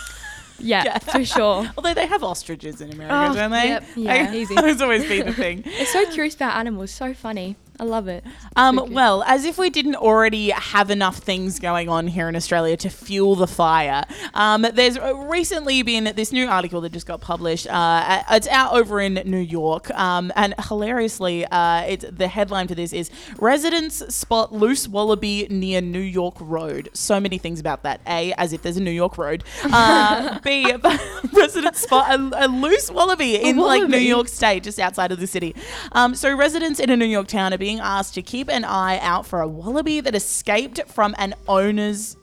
Yeah, 0.59 0.99
for 0.99 1.25
sure. 1.25 1.69
Although 1.77 1.95
they 1.95 2.07
have 2.07 2.23
ostriches 2.23 2.81
in 2.81 2.93
America, 2.93 3.31
Oh, 3.31 3.35
don't 3.35 3.51
they? 3.51 3.69
yep. 3.69 3.85
Yeah. 3.97 4.33
Easy. 4.35 4.55
That's 4.55 4.81
always 4.81 5.05
been 5.09 5.27
the 5.27 5.33
thing. 5.33 5.63
They're 5.63 5.87
so 5.87 6.07
curious 6.13 6.37
about 6.37 6.55
animals, 6.57 6.93
so 6.93 7.15
funny. 7.15 7.57
I 7.83 7.85
love 7.85 8.07
it. 8.07 8.23
Um, 8.55 8.93
well, 8.93 9.25
as 9.25 9.45
if 9.45 9.59
we 9.59 9.69
didn't 9.69 9.97
already 9.97 10.51
have 10.51 10.89
enough 10.89 11.17
things 11.17 11.59
going 11.59 11.89
on 11.89 12.07
here 12.07 12.29
in 12.29 12.37
Australia 12.37 12.77
to 12.77 12.89
fuel 12.89 13.35
the 13.35 13.49
fire, 13.49 14.05
um, 14.35 14.65
there's 14.73 15.01
recently 15.01 15.83
been 15.83 16.13
this 16.15 16.31
new 16.31 16.47
article 16.47 16.81
that 16.83 16.93
just 16.93 17.09
got 17.09 17.21
published. 17.21 17.67
Uh, 17.67 18.23
it's 18.31 18.47
out 18.47 18.75
over 18.75 19.01
in 19.01 19.15
New 19.25 19.37
York, 19.37 19.91
um, 19.99 20.31
and 20.37 20.55
hilariously, 20.69 21.45
uh, 21.47 21.81
it's 21.81 22.05
the 22.09 22.29
headline 22.29 22.69
for 22.69 22.77
this 22.77 22.93
is 22.93 23.11
"Residents 23.41 24.15
spot 24.15 24.53
loose 24.53 24.87
wallaby 24.87 25.49
near 25.51 25.81
New 25.81 25.99
York 25.99 26.37
Road." 26.39 26.89
So 26.93 27.19
many 27.19 27.39
things 27.39 27.59
about 27.59 27.83
that. 27.83 28.01
A, 28.07 28.33
as 28.35 28.53
if 28.53 28.63
there's 28.63 28.77
a 28.77 28.81
New 28.81 28.93
York 28.93 29.19
Road. 29.19 29.43
Uh, 29.65 30.39
B, 30.39 30.73
residents 31.33 31.81
spot 31.81 32.09
a, 32.15 32.45
a 32.45 32.47
loose 32.47 32.93
wallaby 32.93 33.35
in 33.35 33.57
like 33.57 33.89
New? 33.89 33.99
York 33.99 34.29
State, 34.29 34.63
just 34.63 34.79
outside 34.79 35.11
of 35.11 35.19
the 35.19 35.27
city. 35.27 35.57
Um, 35.91 36.15
so 36.15 36.37
residents 36.37 36.79
in 36.79 36.89
a 36.91 36.97
New 36.97 37.07
York 37.07 37.27
town 37.27 37.53
are 37.53 37.59
being 37.59 37.72
asked 37.81 38.15
to 38.15 38.23
keep 38.23 38.49
an 38.49 38.65
eye 38.65 38.99
out 38.99 39.27
for 39.27 39.41
a 39.41 39.49
wallaby 39.49 40.01
that 40.01 40.15
escaped 40.15 40.83
from 40.89 41.15
an 41.19 41.35
owner's. 41.49 42.17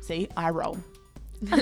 See, 0.00 0.28
I 0.36 0.50
roll. 0.50 0.78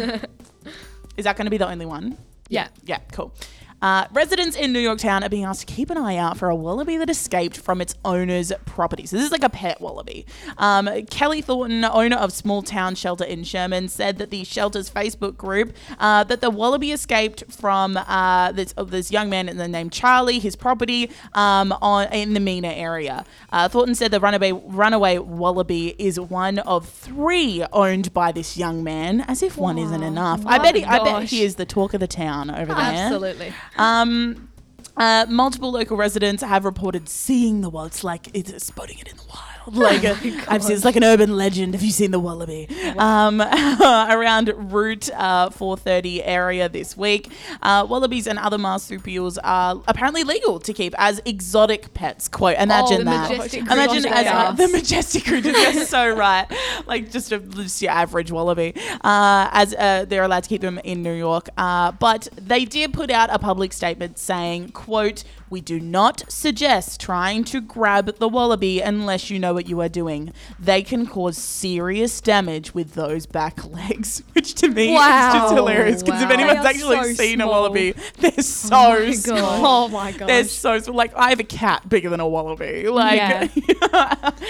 Is 1.17 1.25
that 1.25 1.37
going 1.37 1.47
to 1.47 1.51
be 1.51 1.59
the 1.59 1.69
only 1.69 1.87
one? 1.87 2.17
Yeah. 2.49 2.69
Yeah, 2.85 2.99
cool. 3.13 3.35
Uh, 3.83 4.07
residents 4.13 4.57
in 4.57 4.73
New 4.73 4.79
York 4.81 4.99
Town 4.99 5.25
are 5.25 5.29
being 5.29 5.45
asked 5.45 5.67
to 5.67 5.75
keep 5.75 5.91
an 5.91 5.97
eye 5.97 6.17
out 6.17 6.37
for 6.37 6.49
a 6.51 6.55
wallaby 6.55 6.97
that 6.97 7.09
escaped 7.09 7.57
from 7.57 7.81
its 7.81 7.95
owner's 8.05 8.53
property. 8.67 9.07
So 9.07 9.17
this 9.17 9.27
is 9.27 9.33
like 9.33 9.43
a 9.43 9.49
pet 9.49 9.81
wallaby. 9.81 10.27
Um, 10.59 10.89
Kelly 11.07 11.41
Thornton, 11.41 11.85
owner 11.85 12.17
of 12.17 12.33
Small 12.33 12.63
Town 12.63 12.95
Shelter 12.95 13.25
in 13.25 13.45
Sherman, 13.45 13.89
said 13.89 14.19
that 14.19 14.31
the 14.31 14.45
shelter's 14.45 14.91
Facebook 14.91 15.37
group 15.37 15.75
uh, 15.99 16.25
that 16.25 16.41
the 16.41 16.51
wallaby 16.51 16.93
escaped 16.93 17.45
from 17.51 17.97
uh, 17.97 18.53
this 18.53 18.73
of 18.73 18.91
this 18.91 19.11
young 19.11 19.31
man 19.31 19.47
named 19.47 19.93
Charlie, 19.93 20.39
his 20.39 20.57
property 20.57 21.11
um, 21.33 21.73
on 21.81 22.13
in 22.13 22.35
the 22.35 22.41
Mina 22.41 22.69
area. 22.69 23.25
Uh, 23.51 23.69
Thornton 23.69 23.95
said 23.95 24.11
the 24.11 24.21
runaway 24.21 24.53
runaway 24.53 25.19
wallaby 25.19 25.95
is 25.99 26.19
one 26.21 26.59
of 26.61 26.89
three 26.89 27.65
owned 27.73 28.13
by 28.13 28.33
this 28.33 28.57
young 28.57 28.85
man, 28.85 29.23
as 29.23 29.43
if 29.43 29.57
one 29.57 29.79
isn't 29.79 30.03
enough. 30.03 30.43
I 30.47 30.59
bet 30.59 30.75
he, 30.75 30.85
I 30.85 31.03
bet 31.03 31.25
he 31.25 31.43
is 31.43 31.57
the 31.57 31.67
talk 31.67 31.95
of 31.95 32.01
the 32.01 32.07
town 32.07 32.51
over 32.51 32.75
there. 32.75 32.77
Absolutely. 32.77 33.53
Um, 33.77 34.51
uh, 34.97 35.27
multiple 35.29 35.71
local 35.71 35.97
residents 35.97 36.43
have 36.43 36.65
reported 36.65 37.09
seeing 37.09 37.61
the. 37.61 37.71
It's 37.71 38.05
like 38.05 38.29
it's 38.35 38.65
spotting 38.65 38.99
it 38.99 39.09
in 39.09 39.17
the 39.17 39.25
wild. 39.29 39.50
Like 39.81 40.05
uh, 40.05 40.17
I've 40.49 40.63
seen, 40.65 40.77
it's 40.77 40.85
like 40.85 40.97
an 40.97 41.05
urban 41.05 41.37
legend. 41.37 41.75
Have 41.75 41.83
you 41.83 41.93
seen 41.93 42.11
the 42.11 42.19
wallaby? 42.19 42.69
Um, 42.99 43.41
around 43.81 44.53
Route 44.57 45.09
uh, 45.11 45.51
430 45.51 46.25
area 46.25 46.69
this 46.69 46.97
week, 46.97 47.33
uh, 47.63 47.87
wallabies 47.89 48.27
and 48.27 48.39
other 48.39 48.59
marsupials 48.59 49.39
are 49.39 49.81
apparently 49.87 50.25
legal 50.25 50.59
to 50.61 50.73
keep 50.73 50.95
as 50.99 51.21
exotic 51.25 51.95
pets. 51.95 52.29
Quote. 52.29 52.57
Imagine 52.59 52.99
the 52.99 53.05
that. 53.05 53.31
majestic 53.31 53.61
Imagine 53.63 54.07
as 54.07 54.27
uh, 54.27 54.53
the 54.53 54.69
majestic 54.69 55.25
creatures. 55.25 55.57
You're 55.57 55.85
so 55.85 56.11
right. 56.17 56.47
Like 56.87 57.11
just, 57.11 57.31
a, 57.31 57.39
just 57.39 57.81
your 57.81 57.93
average 57.93 58.33
wallaby. 58.33 58.75
Uh, 59.03 59.49
as 59.53 59.73
uh, 59.75 60.05
they're 60.09 60.25
allowed 60.25 60.43
to 60.43 60.49
keep 60.49 60.63
them 60.63 60.79
in 60.83 61.03
New 61.03 61.15
York, 61.15 61.49
uh, 61.57 61.93
but 61.93 62.29
they 62.37 62.65
did 62.65 62.93
put 62.93 63.11
out 63.11 63.31
a 63.33 63.39
public 63.39 63.73
statement 63.73 64.19
saying, 64.19 64.71
"quote 64.73 65.23
We 65.51 65.61
do 65.61 65.81
not 65.81 66.23
suggest 66.31 67.01
trying 67.01 67.43
to 67.45 67.61
grab 67.61 68.19
the 68.19 68.29
wallaby 68.29 68.81
unless 68.81 69.31
you 69.31 69.41
know 69.41 69.53
what 69.53 69.69
you 69.69 69.81
are 69.81 69.89
doing. 69.89 70.33
They 70.61 70.81
can 70.81 71.09
cause 71.09 71.37
serious 71.37 72.21
damage 72.21 72.73
with 72.73 72.95
those 72.95 73.27
back 73.27 73.65
legs." 73.71 74.23
Which 74.33 74.55
to 74.55 74.69
me 74.69 74.95
is 74.95 75.01
just 75.01 75.55
hilarious 75.55 76.05
because 76.05 76.23
if 76.23 76.31
anyone's 76.31 76.65
actually 76.65 76.97
so 76.97 77.13
seen 77.15 77.41
a 77.41 77.49
wallaby, 77.49 77.95
they're 78.19 78.31
so 78.43 79.11
small. 79.11 79.67
Oh 79.67 79.89
my 79.89 80.13
god. 80.13 80.29
They're 80.29 80.45
so 80.45 80.79
small. 80.79 80.97
Like 80.97 81.17
I 81.17 81.31
have 81.31 81.41
a 81.41 81.45
cat 81.45 81.89
bigger 81.89 82.11
than 82.11 82.21
a 82.21 82.29
wallaby. 82.29 82.89
Like, 82.89 83.51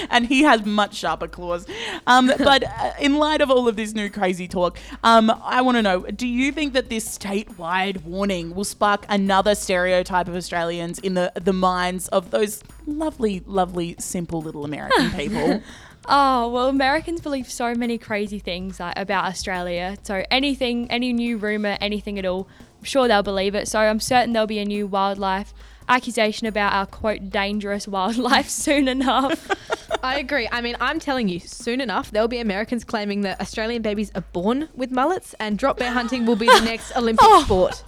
and 0.11 0.27
he 0.27 0.43
has 0.43 0.67
much 0.67 0.97
sharper 0.97 1.29
claws. 1.29 1.67
Um, 2.07 2.27
but 2.39 2.65
uh, 2.65 2.93
in 3.01 3.17
light 3.17 3.41
of 3.41 3.51
all 3.51 3.69
of 3.69 3.77
this 3.77 3.95
new 3.95 4.11
crazy 4.11 4.49
talk, 4.49 4.79
um, 5.03 5.31
I 5.31 5.63
want 5.63 5.77
to 5.79 5.83
know: 5.83 6.03
Do 6.03 6.27
you 6.27 6.53
think 6.53 6.75
that 6.75 6.91
this 6.91 7.19
statewide 7.19 8.05
warning 8.05 8.55
will 8.55 8.65
spark 8.65 9.07
another 9.09 9.55
stereotype 9.55 10.29
of 10.29 10.35
Australians 10.35 10.90
in 10.99 11.15
the 11.15 11.33
the 11.35 11.53
minds 11.53 12.09
of 12.09 12.31
those 12.31 12.63
lovely, 12.87 13.43
lovely, 13.47 13.97
simple 13.99 14.43
little 14.43 14.65
American 14.65 15.11
people? 15.17 15.63
Oh, 16.07 16.49
well, 16.49 16.69
Americans 16.69 17.21
believe 17.21 17.51
so 17.51 17.75
many 17.75 17.99
crazy 17.99 18.39
things 18.39 18.81
like, 18.81 18.99
about 18.99 19.27
Australia. 19.27 19.97
So 20.03 20.25
anything, 20.31 20.91
any 20.91 21.13
new 21.13 21.37
rumour, 21.37 21.77
anything 21.81 22.19
at 22.19 22.25
all, 22.25 22.49
I'm 22.79 22.85
sure 22.85 23.07
they'll 23.07 23.23
believe 23.23 23.55
it. 23.55 23.69
So 23.69 23.79
I'm 23.79 24.01
certain 24.01 24.33
there'll 24.33 24.47
be 24.47 24.59
a 24.59 24.65
new 24.65 24.87
wildlife 24.87 25.53
accusation 25.89 26.47
about 26.47 26.73
our 26.73 26.87
quote 26.87 27.31
dangerous 27.31 27.87
wildlife 27.87 28.49
soon 28.49 28.89
enough. 28.89 29.51
I 30.03 30.19
agree. 30.19 30.49
I 30.51 30.63
mean, 30.63 30.77
I'm 30.81 30.99
telling 30.99 31.29
you, 31.29 31.41
soon 31.41 31.81
enough, 31.81 32.11
there'll 32.11 32.29
be 32.29 32.39
Americans 32.39 32.85
claiming 32.85 33.21
that 33.23 33.41
Australian 33.41 33.83
babies 33.83 34.11
are 34.15 34.23
born 34.33 34.69
with 34.75 34.91
mullets 34.91 35.35
and 35.39 35.59
drop 35.59 35.79
bear 35.79 35.93
hunting 35.93 36.25
will 36.25 36.37
be 36.37 36.47
the 36.47 36.61
next 36.61 36.97
Olympic 36.97 37.23
oh. 37.23 37.43
sport. 37.45 37.85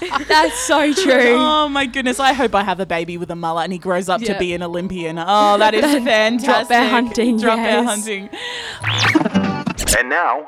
That's 0.28 0.58
so 0.58 0.92
true. 0.94 1.34
Oh 1.36 1.68
my 1.68 1.86
goodness! 1.86 2.18
I 2.20 2.32
hope 2.32 2.54
I 2.54 2.62
have 2.64 2.80
a 2.80 2.86
baby 2.86 3.16
with 3.18 3.30
a 3.30 3.36
mullet 3.36 3.64
and 3.64 3.72
he 3.72 3.78
grows 3.78 4.08
up 4.08 4.20
to 4.22 4.38
be 4.38 4.54
an 4.54 4.62
Olympian. 4.62 5.18
Oh, 5.18 5.58
that 5.58 5.74
is 5.74 5.84
fantastic! 6.04 6.46
Drop 6.46 6.68
bear 6.68 6.88
hunting, 6.88 7.38
Drop 7.38 7.56
bear 7.56 7.84
hunting. 7.84 8.30
And 9.98 10.08
now, 10.08 10.44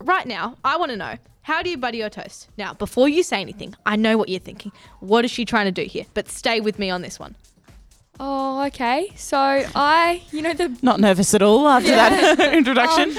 Right 0.00 0.26
now, 0.26 0.56
I 0.64 0.76
want 0.76 0.90
to 0.90 0.96
know 0.96 1.16
how 1.42 1.62
do 1.62 1.70
you 1.70 1.76
butter 1.76 1.96
your 1.96 2.10
toast? 2.10 2.48
Now, 2.56 2.74
before 2.74 3.08
you 3.08 3.22
say 3.22 3.40
anything, 3.40 3.74
I 3.86 3.96
know 3.96 4.16
what 4.16 4.28
you're 4.28 4.40
thinking. 4.40 4.72
What 5.00 5.24
is 5.24 5.30
she 5.30 5.44
trying 5.44 5.66
to 5.66 5.72
do 5.72 5.84
here? 5.88 6.06
But 6.14 6.28
stay 6.28 6.60
with 6.60 6.78
me 6.78 6.90
on 6.90 7.02
this 7.02 7.18
one. 7.18 7.36
Oh, 8.20 8.64
okay. 8.66 9.10
So 9.16 9.38
I, 9.38 10.22
you 10.30 10.42
know 10.42 10.52
the, 10.52 10.76
Not 10.82 11.00
nervous 11.00 11.34
at 11.34 11.42
all 11.42 11.66
after 11.68 11.90
that 11.90 12.38
um, 12.40 12.54
introduction. 12.54 13.10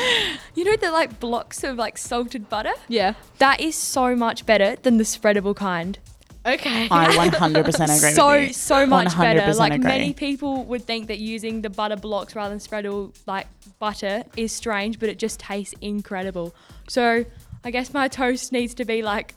you 0.56 0.64
know 0.64 0.76
the 0.78 0.92
like 0.92 1.20
blocks 1.20 1.64
of 1.64 1.78
like 1.78 1.98
salted 1.98 2.50
butter. 2.50 2.74
Yeah. 2.88 3.16
That 3.40 3.60
is 3.60 3.76
so 3.76 4.16
much 4.16 4.46
better 4.46 4.76
than 4.82 4.98
the 4.98 5.04
spreadable 5.04 5.56
kind. 5.56 5.98
Okay. 6.46 6.88
I 6.92 7.08
100% 7.30 7.58
agree 7.98 8.12
so 8.14 8.32
with 8.32 8.48
you. 8.50 8.54
so 8.54 8.86
much 8.86 9.18
better. 9.18 9.40
100% 9.42 9.56
Like 9.58 9.74
agree. 9.74 9.84
many 9.88 10.14
people 10.14 10.64
would 10.66 10.84
think 10.86 11.08
that 11.08 11.20
using 11.20 11.62
the 11.62 11.70
butter 11.70 11.96
blocks 11.96 12.36
rather 12.36 12.50
than 12.50 12.60
spreadable 12.60 13.14
like 13.26 13.48
butter 13.80 14.24
is 14.38 14.52
strange, 14.52 15.00
but 15.00 15.10
it 15.10 15.18
just 15.20 15.40
tastes 15.40 15.74
incredible. 15.82 16.54
So 16.88 17.26
I 17.64 17.72
guess 17.72 17.94
my 17.94 18.08
toast 18.08 18.52
needs 18.52 18.74
to 18.76 18.86
be 18.86 19.02
like 19.02 19.36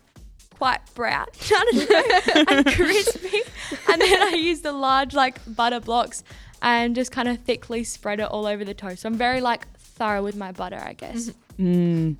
quite 0.58 0.80
brown, 0.94 1.26
I 1.50 1.64
don't 1.72 2.46
know, 2.48 2.56
and 2.56 2.66
crispy. 2.74 3.42
And 3.88 4.00
then 4.00 4.22
I 4.22 4.36
use 4.36 4.60
the 4.60 4.72
large 4.72 5.14
like 5.14 5.38
butter 5.54 5.80
blocks 5.80 6.24
and 6.62 6.94
just 6.94 7.12
kind 7.12 7.28
of 7.28 7.38
thickly 7.40 7.84
spread 7.84 8.20
it 8.20 8.24
all 8.30 8.46
over 8.46 8.64
the 8.64 8.74
toast. 8.74 9.02
So 9.02 9.08
I'm 9.08 9.16
very 9.16 9.40
like 9.40 9.66
thorough 9.78 10.22
with 10.22 10.36
my 10.36 10.52
butter, 10.52 10.82
I 10.82 10.94
guess. 10.94 11.30
Mm. 11.58 12.16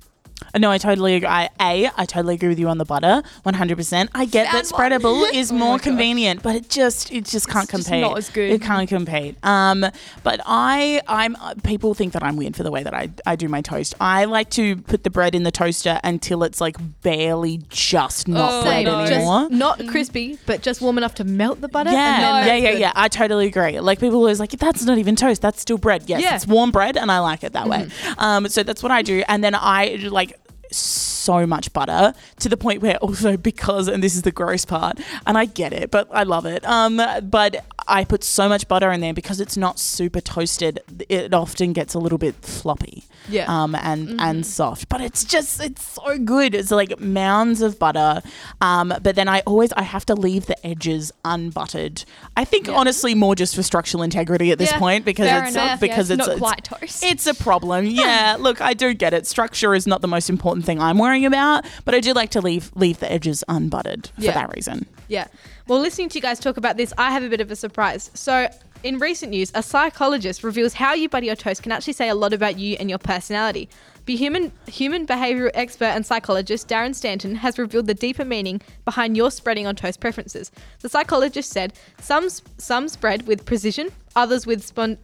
No, 0.57 0.71
I 0.71 0.77
totally 0.77 1.15
agree. 1.15 1.27
I, 1.27 1.49
A, 1.59 1.89
I 1.97 2.05
totally 2.05 2.35
agree 2.35 2.49
with 2.49 2.57
you 2.59 2.67
on 2.69 2.77
the 2.77 2.85
butter, 2.85 3.21
100%. 3.45 4.09
I 4.15 4.25
get 4.25 4.51
that 4.51 4.65
Found 4.67 4.71
one. 4.71 5.01
spreadable 5.01 5.33
is 5.33 5.51
Oh 5.51 5.55
more 5.55 5.77
gosh. 5.77 5.83
convenient, 5.83 6.41
but 6.43 6.55
it 6.55 6.69
just 6.69 7.11
it 7.11 7.25
just 7.25 7.47
can't 7.47 7.69
just 7.69 7.85
compete. 7.87 8.01
not 8.01 8.17
as 8.17 8.29
good. 8.29 8.51
It 8.51 8.61
can't 8.61 8.87
compete. 8.89 9.35
Um, 9.43 9.85
but 10.23 10.39
I 10.45 11.01
I'm 11.07 11.35
uh, 11.37 11.55
people 11.63 11.93
think 11.93 12.13
that 12.13 12.23
I'm 12.23 12.37
weird 12.37 12.55
for 12.55 12.63
the 12.63 12.71
way 12.71 12.83
that 12.83 12.93
I, 12.93 13.09
I 13.25 13.35
do 13.35 13.47
my 13.49 13.61
toast. 13.61 13.93
I 13.99 14.25
like 14.25 14.49
to 14.51 14.77
put 14.77 15.03
the 15.03 15.09
bread 15.09 15.35
in 15.35 15.43
the 15.43 15.51
toaster 15.51 15.99
until 16.03 16.43
it's 16.43 16.59
like 16.61 16.77
barely 17.01 17.61
just 17.69 18.27
not 18.27 18.51
Oh, 18.53 18.63
bread 18.63 18.85
no. 18.85 18.99
anymore. 19.01 19.41
Just 19.49 19.51
not 19.51 19.87
crispy, 19.87 20.37
but 20.45 20.61
just 20.61 20.81
warm 20.81 20.97
enough 20.97 21.15
to 21.15 21.23
melt 21.23 21.61
the 21.61 21.67
butter. 21.67 21.91
Yeah, 21.91 22.43
then 22.43 22.47
yeah, 22.47 22.55
yeah, 22.55 22.71
good. 22.71 22.79
yeah. 22.81 22.91
I 22.95 23.07
totally 23.09 23.47
agree. 23.47 23.79
Like 23.79 23.99
people 23.99 24.17
always 24.17 24.39
like 24.39 24.51
that's 24.51 24.83
not 24.85 24.97
even 24.97 25.15
toast. 25.15 25.41
That's 25.41 25.61
still 25.61 25.77
bread. 25.77 26.03
Yes, 26.07 26.21
Yeah. 26.21 26.35
it's 26.35 26.47
warm 26.47 26.71
bread, 26.71 26.97
and 26.97 27.11
I 27.11 27.19
like 27.19 27.43
it 27.43 27.53
that 27.53 27.67
way. 27.67 27.87
Um, 28.17 28.47
so 28.49 28.63
that's 28.63 28.81
what 28.83 28.91
I 28.91 29.01
do, 29.01 29.23
and 29.27 29.43
then 29.43 29.55
I 29.55 29.97
like 30.09 30.26
so 30.71 31.16
so 31.27 31.45
much 31.45 31.71
butter 31.73 32.13
to 32.39 32.47
the 32.49 32.57
point 32.65 32.81
where 32.81 32.97
also 32.97 33.35
because 33.37 33.87
and 33.87 34.01
this 34.05 34.15
is 34.15 34.21
the 34.21 34.31
gross 34.41 34.63
part 34.65 34.95
and 35.25 35.37
I 35.37 35.45
get 35.45 35.71
it 35.73 35.91
but 35.91 36.07
I 36.11 36.23
love 36.23 36.45
it 36.55 36.61
um 36.65 37.01
but 37.37 37.51
I 37.89 38.03
put 38.03 38.23
so 38.23 38.49
much 38.53 38.67
butter 38.67 38.89
in 38.91 38.99
there 39.01 39.13
because 39.13 39.39
it's 39.45 39.57
not 39.65 39.79
super 39.79 40.21
toasted 40.21 40.79
it 41.09 41.33
often 41.33 41.73
gets 41.73 41.93
a 41.93 41.99
little 41.99 42.17
bit 42.17 42.35
floppy 42.57 43.03
Yeah. 43.29 43.45
um 43.55 43.75
and 43.75 44.19
and 44.27 44.45
soft 44.45 44.87
but 44.89 44.99
it's 45.07 45.23
just 45.35 45.51
it's 45.67 45.83
so 45.95 46.17
good 46.17 46.55
it's 46.59 46.71
like 46.71 46.91
mounds 46.99 47.61
of 47.61 47.77
butter 47.77 48.21
um 48.61 48.87
but 49.05 49.13
then 49.15 49.27
I 49.27 49.39
always 49.51 49.71
I 49.73 49.83
have 49.83 50.05
to 50.07 50.15
leave 50.15 50.45
the 50.51 50.57
edges 50.65 51.11
unbuttered 51.25 52.03
I 52.35 52.45
think 52.45 52.69
honestly 52.69 53.13
more 53.15 53.35
just 53.35 53.55
for 53.55 53.63
structural 53.63 54.01
integrity 54.03 54.51
at 54.51 54.57
this 54.59 54.71
Yeah, 54.71 54.79
point 54.79 55.05
because 55.05 55.27
it's 55.29 55.55
enough. 55.55 55.79
because 55.79 56.09
yeah, 56.09 56.15
it's 56.17 56.27
it's, 56.27 56.39
quite 56.39 56.63
toast. 56.63 57.03
it's 57.03 57.25
a 57.27 57.33
problem. 57.33 57.85
Yeah, 57.85 58.37
look, 58.45 58.61
I 58.61 58.73
do 58.73 58.93
get 58.93 59.13
it. 59.13 59.25
Structure 59.27 59.73
is 59.75 59.85
not 59.87 60.01
the 60.01 60.07
most 60.07 60.29
important 60.29 60.65
thing 60.65 60.79
I'm 60.81 60.97
worrying 61.17 61.25
about, 61.25 61.65
but 61.85 61.95
I 61.95 61.99
do 61.99 62.13
like 62.13 62.29
to 62.31 62.41
leave 62.41 62.71
leave 62.75 62.99
the 62.99 63.11
edges 63.11 63.43
unbuttered 63.47 64.07
for 64.15 64.21
Yeah. 64.21 64.33
that 64.33 64.53
reason. 64.55 64.85
Yeah. 65.07 65.27
Well, 65.67 65.79
listening 65.79 66.09
to 66.09 66.15
you 66.17 66.21
guys 66.21 66.39
talk 66.39 66.57
about 66.57 66.77
this, 66.77 66.93
I 66.97 67.11
have 67.11 67.23
a 67.23 67.29
bit 67.29 67.41
of 67.41 67.51
a 67.51 67.55
surprise. 67.55 68.11
So, 68.13 68.47
In 68.83 68.99
recent 68.99 69.31
news, 69.31 69.51
a 69.55 69.63
psychologist 69.63 70.43
reveals 70.43 70.73
how 70.73 70.93
you 70.93 71.09
butter 71.09 71.25
your 71.25 71.35
toast 71.35 71.63
can 71.63 71.71
actually 71.71 71.93
say 71.93 72.09
a 72.09 72.13
lot 72.15 72.31
about 72.31 72.59
you 72.59 72.77
and 72.79 72.91
your 72.91 72.99
personality. 72.99 73.67
The 74.05 74.15
human 74.15 74.51
human 74.67 75.07
behavioral 75.07 75.49
expert 75.55 75.85
and 75.95 76.05
psychologist 76.05 76.67
Darren 76.67 76.93
Stanton 76.93 77.33
has 77.37 77.57
revealed 77.57 77.87
the 77.87 77.95
deeper 77.95 78.23
meaning 78.23 78.61
behind 78.85 79.17
your 79.17 79.31
spreading 79.31 79.65
on 79.65 79.75
toast 79.75 79.99
preferences. 79.99 80.51
The 80.81 80.89
psychologist 80.89 81.49
said 81.49 81.73
some 81.99 82.29
some 82.59 82.87
spread 82.87 83.25
with 83.25 83.45
precision, 83.45 83.89
others 84.15 84.45
with 84.45 84.63
spon. 84.63 84.99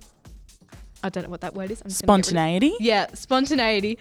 I 1.03 1.10
don't 1.10 1.24
know 1.24 1.32
what 1.32 1.41
that 1.41 1.55
word 1.55 1.72
is. 1.72 1.82
I'm 1.82 1.89
just 1.89 2.05
gonna 2.05 2.22
get 2.22 2.27
rid 2.27 2.36
of- 2.36 2.38
Spontaneity. 2.38 2.74
yeah, 2.79 3.08
spontaneity. 3.15 3.98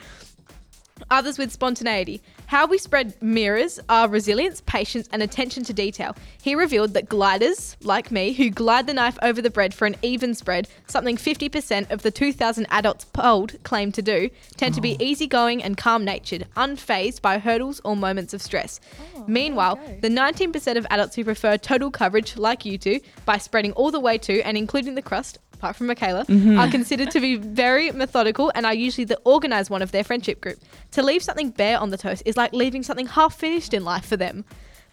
Others 1.11 1.39
with 1.39 1.53
spontaneity. 1.53 2.23
How 2.47 2.67
we 2.67 2.79
spread 2.79 3.21
mirrors 3.23 3.81
our 3.89 4.09
resilience, 4.09 4.63
patience, 4.67 5.09
and 5.13 5.23
attention 5.23 5.65
to 5.65 5.73
detail. 5.73 6.17
He 6.43 6.55
revealed 6.55 6.95
that 6.95 7.09
gliders, 7.09 7.77
like 7.83 8.11
me, 8.11 8.33
who 8.33 8.51
glide 8.51 8.87
the 8.87 8.95
knife 8.95 9.19
over 9.23 9.41
the 9.41 9.51
bread 9.51 9.73
for 9.73 9.87
an 9.87 9.97
even 10.03 10.35
spread, 10.35 10.69
something 10.87 11.17
50% 11.17 11.91
of 11.91 12.03
the 12.03 12.11
2,000 12.11 12.67
adults 12.71 13.05
polled 13.07 13.63
claim 13.63 13.93
to 13.93 14.03
do, 14.03 14.31
tend 14.57 14.75
to 14.75 14.81
be 14.81 14.97
easygoing 15.03 15.63
and 15.63 15.77
calm 15.77 16.05
natured, 16.05 16.47
unfazed 16.57 17.23
by 17.23 17.39
hurdles 17.39 17.81
or 17.85 17.97
moments 17.97 18.35
of 18.35 18.43
stress. 18.43 18.81
Meanwhile, 19.27 19.79
the 20.01 20.09
19% 20.09 20.77
of 20.77 20.87
adults 20.91 21.17
who 21.17 21.25
prefer 21.25 21.57
total 21.57 21.91
coverage, 21.91 22.37
like 22.37 22.65
you 22.65 22.79
two, 22.79 23.01
by 23.25 23.39
spreading 23.39 23.73
all 23.73 23.91
the 23.91 24.01
way 24.01 24.19
to 24.19 24.43
and 24.43 24.57
including 24.57 24.95
the 24.95 25.03
crust, 25.03 25.39
apart 25.63 25.77
from 25.77 25.87
Michaela, 25.87 26.27
are 26.59 26.69
considered 26.79 27.13
to 27.13 27.21
be 27.21 27.37
very 27.37 27.93
methodical 27.93 28.51
and 28.57 28.67
are 28.67 28.75
usually 28.75 29.05
the 29.05 29.21
organized 29.23 29.71
one 29.71 29.81
of 29.81 29.93
their 29.93 30.03
friendship 30.03 30.41
group. 30.41 30.59
To 30.91 31.05
leave 31.05 31.23
something 31.23 31.51
bare 31.51 31.79
on 31.79 31.91
the 31.91 31.97
toast 31.97 32.25
is 32.27 32.37
like 32.37 32.53
leaving 32.53 32.83
something 32.83 33.07
half 33.07 33.39
finished 33.39 33.73
in 33.73 33.85
life 33.85 34.05
for 34.05 34.17
them. 34.17 34.45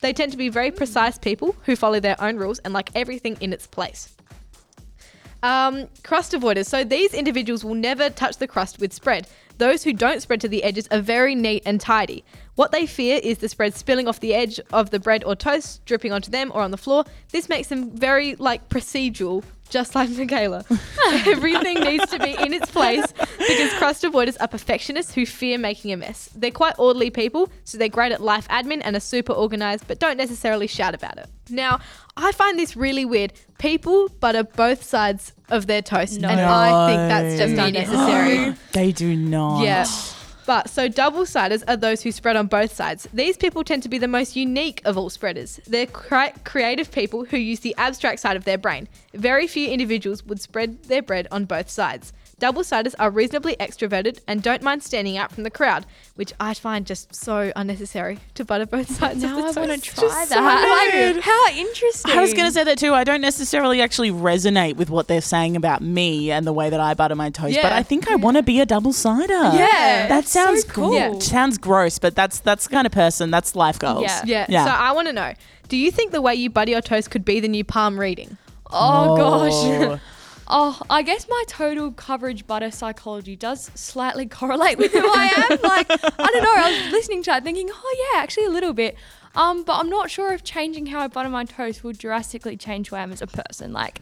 They 0.01 0.13
tend 0.13 0.31
to 0.31 0.37
be 0.37 0.47
very 0.49 0.69
precise 0.69 1.17
people 1.17 1.55
who 1.63 1.75
follow 1.75 1.99
their 1.99 2.21
own 2.21 2.37
rules 2.37 2.59
and 2.59 2.71
like 2.71 2.91
everything 2.93 3.35
in 3.41 3.51
its 3.51 3.65
place. 3.65 4.15
Um, 5.41 5.87
crust 6.03 6.33
avoiders. 6.33 6.67
So 6.67 6.83
these 6.83 7.15
individuals 7.15 7.63
will 7.65 7.73
never 7.73 8.11
touch 8.11 8.37
the 8.37 8.47
crust 8.47 8.79
with 8.79 8.93
spread. 8.93 9.27
Those 9.57 9.83
who 9.83 9.91
don't 9.91 10.21
spread 10.21 10.39
to 10.41 10.47
the 10.47 10.63
edges 10.63 10.87
are 10.91 11.01
very 11.01 11.33
neat 11.35 11.63
and 11.65 11.81
tidy. 11.81 12.23
What 12.55 12.71
they 12.71 12.85
fear 12.85 13.19
is 13.23 13.39
the 13.39 13.49
spread 13.49 13.73
spilling 13.73 14.07
off 14.07 14.19
the 14.19 14.33
edge 14.33 14.59
of 14.71 14.89
the 14.89 14.99
bread 14.99 15.23
or 15.23 15.35
toast, 15.35 15.83
dripping 15.85 16.11
onto 16.11 16.29
them 16.29 16.51
or 16.53 16.61
on 16.61 16.71
the 16.71 16.77
floor. 16.77 17.05
This 17.31 17.49
makes 17.49 17.67
them 17.69 17.89
very 17.91 18.35
like 18.35 18.69
procedural, 18.69 19.43
just 19.69 19.95
like 19.95 20.09
Michaela. 20.09 20.65
Everything 21.25 21.79
needs 21.81 22.07
to 22.11 22.19
be 22.19 22.31
in 22.31 22.53
its 22.53 22.69
place 22.71 23.05
because 23.11 23.73
crust 23.73 24.03
avoiders 24.03 24.35
are 24.39 24.47
perfectionists 24.47 25.13
who 25.13 25.25
fear 25.25 25.57
making 25.57 25.91
a 25.91 25.97
mess. 25.97 26.29
They're 26.35 26.51
quite 26.51 26.75
orderly 26.77 27.09
people, 27.09 27.49
so 27.63 27.77
they're 27.77 27.87
great 27.89 28.11
at 28.11 28.21
life 28.21 28.47
admin 28.49 28.81
and 28.83 28.95
are 28.95 28.99
super 29.01 29.33
organized, 29.33 29.85
but 29.87 29.99
don't 29.99 30.17
necessarily 30.17 30.67
shout 30.67 30.93
about 30.95 31.17
it. 31.17 31.27
Now, 31.49 31.79
I 32.17 32.31
find 32.31 32.59
this 32.59 32.75
really 32.75 33.05
weird. 33.05 33.33
People 33.57 34.09
butter 34.19 34.43
both 34.43 34.83
sides 34.83 35.33
of 35.49 35.67
their 35.67 35.81
toast, 35.81 36.17
and 36.17 36.25
I 36.25 36.87
think 36.87 37.09
that's 37.09 37.37
just 37.39 37.55
No. 37.55 37.65
unnecessary. 37.65 38.55
They 38.73 38.91
do 38.91 39.15
not. 39.15 39.63
Yeah. 39.63 39.85
But 40.49 40.67
so 40.67 40.87
double 40.87 41.27
siders 41.27 41.61
are 41.67 41.77
those 41.77 42.01
who 42.01 42.11
spread 42.11 42.35
on 42.35 42.47
both 42.47 42.73
sides. 42.73 43.07
These 43.13 43.37
people 43.37 43.63
tend 43.63 43.83
to 43.83 43.87
be 43.87 43.99
the 43.99 44.07
most 44.07 44.35
unique 44.35 44.81
of 44.83 44.97
all 44.97 45.11
spreaders. 45.11 45.59
They're 45.67 45.85
cri- 45.85 46.33
creative 46.43 46.91
people 46.91 47.25
who 47.25 47.37
use 47.37 47.59
the 47.59 47.75
abstract 47.77 48.19
side 48.19 48.35
of 48.35 48.45
their 48.45 48.57
brain. 48.57 48.87
Very 49.13 49.45
few 49.45 49.69
individuals 49.69 50.25
would 50.25 50.41
spread 50.41 50.85
their 50.85 51.03
bread 51.03 51.27
on 51.29 51.45
both 51.45 51.69
sides. 51.69 52.13
Double 52.39 52.63
siders 52.63 52.95
are 52.95 53.09
reasonably 53.09 53.55
extroverted 53.57 54.19
and 54.27 54.41
don't 54.41 54.61
mind 54.61 54.81
standing 54.81 55.17
out 55.17 55.31
from 55.31 55.43
the 55.43 55.49
crowd, 55.51 55.85
which 56.15 56.33
I 56.39 56.53
find 56.53 56.85
just 56.85 57.13
so 57.13 57.51
unnecessary 57.55 58.19
to 58.35 58.45
butter 58.45 58.65
both 58.65 58.89
sides 58.89 59.21
Now 59.21 59.37
I 59.37 59.49
of 59.49 59.55
the 59.55 59.59
want 59.61 59.83
to 59.83 59.95
toast. 59.95 60.13
try 60.13 60.25
that. 60.25 60.91
weird. 60.93 61.15
Like, 61.17 61.25
how 61.25 61.47
interesting. 61.49 62.11
I 62.11 62.21
was 62.21 62.33
going 62.33 62.47
to 62.47 62.53
say 62.53 62.63
that 62.63 62.77
too. 62.77 62.93
I 62.93 63.03
don't 63.03 63.21
necessarily 63.21 63.81
actually 63.81 64.11
resonate 64.11 64.77
with 64.77 64.89
what 64.89 65.07
they're 65.07 65.21
saying 65.21 65.55
about 65.55 65.81
me 65.81 66.31
and 66.31 66.47
the 66.47 66.53
way 66.53 66.69
that 66.69 66.79
I 66.79 66.93
butter 66.93 67.15
my 67.15 67.29
toast, 67.29 67.55
yeah. 67.55 67.63
but 67.63 67.73
I 67.73 67.83
think 67.83 68.09
I 68.09 68.15
want 68.15 68.37
to 68.37 68.43
be 68.43 68.59
a 68.61 68.65
double 68.65 68.93
sider. 68.93 69.33
Yeah. 69.33 70.07
that 70.07 70.25
sounds 70.25 70.63
so 70.63 70.69
cool. 70.69 70.89
cool. 70.91 71.21
Sounds 71.21 71.57
gross, 71.57 71.99
but 71.99 72.15
that's 72.15 72.39
that's 72.39 72.67
the 72.67 72.71
kind 72.71 72.87
of 72.87 72.93
person. 72.93 73.31
That's 73.31 73.55
life 73.55 73.79
goals. 73.79 74.03
Yeah. 74.03 74.21
Yeah. 74.25 74.45
Yeah. 74.47 74.65
So 74.65 74.71
I 74.71 74.93
want 74.93 75.07
to 75.07 75.13
know, 75.13 75.33
do 75.67 75.77
you 75.77 75.91
think 75.91 76.11
the 76.11 76.21
way 76.21 76.35
you 76.35 76.49
butter 76.49 76.71
your 76.71 76.81
toast 76.81 77.11
could 77.11 77.25
be 77.25 77.39
the 77.39 77.47
new 77.47 77.63
palm 77.63 77.99
reading? 77.99 78.37
Oh, 78.71 79.17
gosh. 79.17 79.51
Oh. 79.53 79.99
Oh. 80.49 80.81
I 80.89 81.03
guess 81.03 81.27
my 81.29 81.43
total 81.47 81.91
coverage 81.91 82.47
butter 82.47 82.71
psychology 82.71 83.35
does 83.35 83.69
slightly 83.75 84.25
correlate 84.39 84.77
with 84.77 84.91
who 84.91 85.05
I 85.05 85.25
am. 85.49 85.59
Like, 85.61 85.87
I 85.89 86.27
don't 86.31 86.43
know. 86.43 86.53
I 86.55 86.81
was 86.83 86.91
listening 86.91 87.23
to 87.23 87.35
it 87.35 87.43
thinking, 87.43 87.69
oh, 87.71 88.09
yeah, 88.13 88.21
actually 88.21 88.45
a 88.45 88.49
little 88.49 88.73
bit. 88.73 88.97
Um, 89.35 89.63
but 89.63 89.73
I'm 89.73 89.89
not 89.89 90.09
sure 90.09 90.33
if 90.33 90.43
changing 90.43 90.87
how 90.87 90.99
I 90.99 91.07
butter 91.07 91.29
my 91.29 91.45
toast 91.45 91.83
will 91.83 91.93
drastically 91.93 92.57
change 92.57 92.89
who 92.89 92.95
I 92.95 93.01
am 93.01 93.11
as 93.11 93.21
a 93.21 93.27
person. 93.27 93.71
Like, 93.71 94.01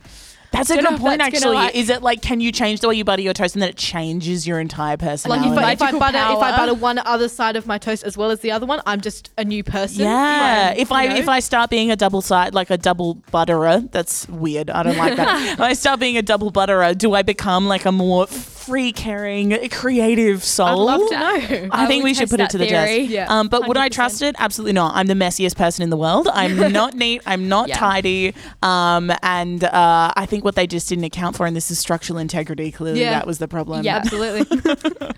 That's 0.52 0.70
a 0.70 0.76
Don't 0.76 0.84
know 0.86 0.90
good 0.92 0.96
if 0.96 1.02
point, 1.02 1.20
that's 1.20 1.36
actually. 1.36 1.56
gonna, 1.56 1.66
like- 1.68 1.76
Is 1.76 1.90
it 1.90 2.02
like, 2.02 2.22
can 2.22 2.40
you 2.40 2.52
change 2.52 2.80
the 2.80 2.88
way 2.88 2.96
you 2.96 3.04
butter 3.04 3.22
your 3.22 3.34
toast 3.34 3.56
and 3.56 3.62
then 3.62 3.70
it 3.70 3.76
changes 3.76 4.48
your 4.48 4.60
entire 4.60 4.92
Like 4.92 5.00
personality? 5.00 5.50
if 5.50 5.58
I, 5.58 5.72
if 5.74 5.82
I 5.82 5.86
Magical 5.92 6.00
butter 6.00 6.18
if 6.18 6.24
I 6.24 6.52
power. 6.52 6.58
butter 6.58 6.74
one 6.74 7.00
other 7.00 7.28
side 7.30 7.56
of 7.58 7.68
my 7.68 7.78
toast 7.78 8.04
as 8.06 8.18
well 8.18 8.32
as 8.32 8.40
the 8.40 8.52
other 8.52 8.66
one, 8.66 8.82
I'm 8.86 9.02
just 9.02 9.30
a 9.38 9.44
new 9.44 9.64
person. 9.64 10.02
yeah, 10.04 10.72
if 10.72 10.92
I 10.92 11.04
you 11.04 11.10
know? 11.10 11.16
if 11.18 11.28
I 11.30 11.40
start 11.42 11.70
being 11.70 11.92
a 11.92 11.96
double 11.98 12.22
side 12.22 12.54
like 12.54 12.70
a 12.70 12.78
double 12.78 13.16
butterer, 13.32 13.82
that's 13.92 14.28
weird. 14.30 14.70
I 14.70 14.84
don't 14.84 14.98
like 14.98 15.18
that. 15.18 15.54
if 15.54 15.60
I 15.60 15.74
start 15.74 16.00
being 16.00 16.18
a 16.18 16.22
double 16.22 16.50
butterer, 16.50 16.94
do 16.94 17.14
I 17.14 17.24
become 17.24 17.68
like 17.68 17.86
a 17.86 17.92
more 17.92 18.28
free, 18.68 18.92
caring, 18.92 19.70
creative 19.70 20.44
soul? 20.44 20.90
I'd 20.90 20.98
love 21.00 21.10
to 21.10 21.16
know. 21.18 21.70
I, 21.72 21.84
I 21.84 21.86
think 21.88 22.04
we 22.04 22.14
should 22.14 22.30
put 22.30 22.36
it 22.36 22.44
that 22.44 22.50
to 22.52 22.58
the 22.58 22.68
theory. 22.68 23.00
test. 23.00 23.10
Yeah. 23.10 23.26
Um, 23.30 23.48
but 23.48 23.68
would 23.68 23.78
I 23.78 23.90
trust 23.90 24.22
it? 24.22 24.36
Absolutely 24.38 24.74
not. 24.74 24.94
I'm 24.96 25.08
the 25.08 25.14
messiest 25.14 25.56
person 25.56 25.84
in 25.84 25.90
the 25.90 25.98
world. 25.98 26.28
I'm 26.34 26.72
not 26.74 26.94
neat. 26.94 27.22
I'm 27.26 27.48
not 27.48 27.70
Yeah. 27.70 27.78
tidy. 27.78 28.34
Um, 28.62 29.12
and 29.24 29.64
uh, 29.64 30.12
I 30.16 30.26
think 30.26 30.44
what 30.44 30.56
they 30.56 30.68
just 30.68 30.90
didn't 30.90 31.06
account 31.06 31.36
for, 31.38 31.46
and 31.46 31.56
this 31.56 31.72
is 31.72 31.80
structural 31.80 32.20
integrity. 32.20 32.72
Clearly, 32.72 33.00
Yeah. 33.02 33.12
that 33.12 33.26
was 33.26 33.38
the 33.40 33.48
problem. 33.48 33.84
Yeah. 33.86 33.98
Absolutely. 33.98 34.46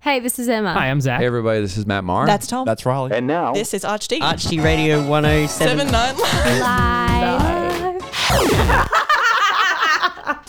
Hey, 0.00 0.20
this 0.20 0.38
is 0.38 0.48
Emma. 0.48 0.72
Hi, 0.72 0.86
I'm 0.88 1.00
Zach. 1.02 1.20
Hey 1.20 1.26
everybody, 1.26 1.60
this 1.60 1.76
is 1.76 1.84
Matt 1.84 2.02
Marr. 2.02 2.24
That's 2.24 2.46
Tom. 2.46 2.64
That's 2.64 2.86
Raleigh. 2.86 3.12
And 3.12 3.26
now, 3.26 3.52
This 3.52 3.74
is 3.74 3.82
Archd. 3.84 4.18
Archd 4.20 4.62
Radio 4.64 5.06
107. 5.06 5.48
Seven 5.78 5.92
nine. 5.92 6.16
Live. 8.40 8.98